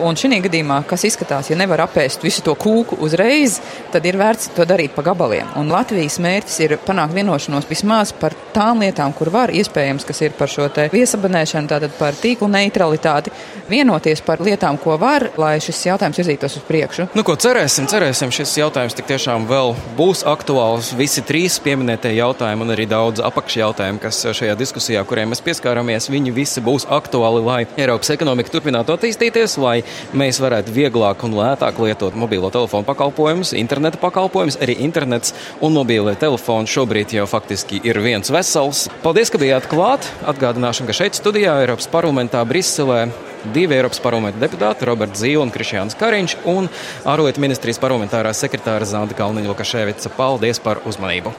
Un 0.00 0.16
šī 0.16 0.40
gadījumā, 0.46 0.80
kas 0.88 1.04
izskatās, 1.08 1.50
ja 1.50 1.56
nevar 1.58 1.84
apēst 1.84 2.22
visu 2.24 2.42
to 2.46 2.54
kūku 2.58 2.96
uzreiz, 3.04 3.58
tad 3.92 4.06
ir 4.08 4.16
vērts 4.20 4.52
to 4.56 4.64
darīt 4.68 4.94
pa 4.96 5.04
gabaliem. 5.04 5.50
Un 5.60 5.70
Latvijas 5.72 6.18
mērķis 6.22 6.58
ir 6.64 6.76
panākt 6.86 7.14
vienošanos 7.16 7.68
vismaz 7.68 8.14
par 8.16 8.34
tām 8.54 8.82
lietām, 8.82 9.12
kur 9.16 9.30
var, 9.32 9.52
iespējams, 9.52 10.06
kas 10.08 10.22
ir 10.24 10.36
par 10.38 10.50
šo 10.52 10.68
te 10.72 10.88
viesabonēšanu, 10.92 11.70
tātad 11.70 11.94
par 11.98 12.16
tīklu 12.18 12.48
neutralitāti, 12.52 13.32
vienoties 13.68 14.24
par 14.24 14.42
lietām, 14.44 14.78
ko 14.80 14.96
var, 15.00 15.28
lai 15.40 15.54
šis 15.62 15.84
jautājums 15.90 16.20
virzītos 16.22 16.56
uz 16.60 16.66
priekšu. 16.68 17.08
Nu, 17.16 17.24
ko 17.26 17.36
cerēsim, 17.36 17.88
cerēsim, 17.90 18.32
šis 18.34 18.56
jautājums 18.62 18.96
tik 18.96 19.10
tiešām 19.10 19.46
vēl 19.50 19.76
būs 19.98 20.24
aktuāls. 20.28 20.92
Visi 20.98 21.24
trīs 21.26 21.58
pieminētie 21.62 22.14
jautājumi 22.16 22.66
un 22.66 22.74
arī 22.74 22.88
daudz 22.90 23.22
apakšjautājumu, 23.24 24.02
kas 24.02 24.24
šajā 24.32 24.56
diskusijā, 24.58 25.04
kuriem 25.08 25.32
mēs 25.32 25.44
pieskāramies, 25.44 26.10
viņi 26.12 26.34
visi 26.36 26.64
būs 26.64 26.88
aktuāli, 26.92 27.44
lai 27.44 27.60
Eiropas 27.76 28.12
ekonomika 28.14 28.52
turpinātu 28.52 28.96
attīstīties, 28.96 29.58
lai 29.62 29.81
lai 29.82 30.22
mēs 30.24 30.40
varētu 30.42 30.74
vieglāk 30.74 31.24
un 31.26 31.36
lētāk 31.36 31.80
lietot 31.82 32.16
mobilo 32.18 32.50
telefonu 32.54 32.86
pakalpojumus, 32.88 33.54
interneta 33.58 34.00
pakalpojumus. 34.02 34.58
Arī 34.62 34.78
internets 34.84 35.34
un 35.60 35.76
mobīlie 35.76 36.14
telefoni 36.18 36.70
šobrīd 36.70 37.16
jau 37.16 37.26
faktiski 37.30 37.82
ir 37.84 38.00
viens 38.04 38.32
vesels. 38.32 38.86
Paldies, 39.04 39.32
ka 39.32 39.40
bijāt 39.42 39.68
klāt! 39.70 40.08
Atgādināšu, 40.28 40.86
ka 40.88 40.96
šeit 40.96 41.18
studijā 41.18 41.58
Eiropas 41.62 41.90
parlamentā 41.92 42.42
Briselē 42.48 43.06
divi 43.54 43.76
Eiropas 43.76 44.00
parlamenta 44.02 44.42
deputāti, 44.42 44.86
Roberts 44.86 45.22
Zīle 45.22 45.42
un 45.42 45.52
Krišjāns 45.54 45.98
Kariņš, 45.98 46.36
un 46.52 46.70
ārlietu 47.08 47.42
ministrijas 47.42 47.80
parlamentārā 47.82 48.34
sekretāra 48.36 48.86
Zanda 48.88 49.18
Kalniņa 49.18 49.50
Lukaševica. 49.50 50.12
Paldies 50.16 50.62
par 50.62 50.82
uzmanību! 50.86 51.34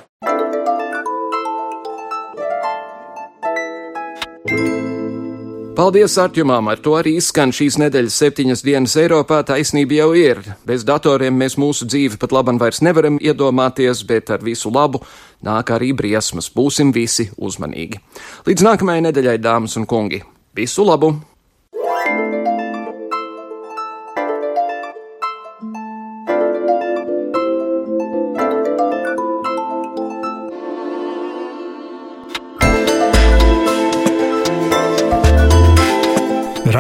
Paldies 5.73 6.19
Arčumam! 6.21 6.67
Ar 6.69 6.77
to 6.77 6.91
arī 6.93 7.15
izskan 7.17 7.49
šīs 7.49 7.79
nedēļas 7.81 8.17
septiņas 8.21 8.61
dienas 8.61 8.93
Eiropā. 9.01 9.39
Taisnība 9.41 9.97
jau 9.97 10.11
ir. 10.13 10.43
Bez 10.69 10.85
datoriem 10.85 11.33
mēs 11.33 11.57
mūsu 11.57 11.87
dzīvi 11.89 12.19
pat 12.21 12.35
labam 12.35 12.59
vairs 12.61 12.83
nevaram 12.85 13.17
iedomāties, 13.17 14.03
bet 14.05 14.29
ar 14.29 14.45
visu 14.45 14.69
labu 14.69 15.01
nāk 15.41 15.73
arī 15.73 15.89
briesmas. 15.97 16.51
Būsim 16.53 16.93
visi 16.93 17.31
uzmanīgi. 17.41 18.03
Līdz 18.45 18.69
nākamajai 18.69 19.07
nedēļai, 19.09 19.37
dāmas 19.41 19.73
un 19.81 19.89
kungi! 19.89 20.21
Visu 20.53 20.85
labu! 20.85 21.15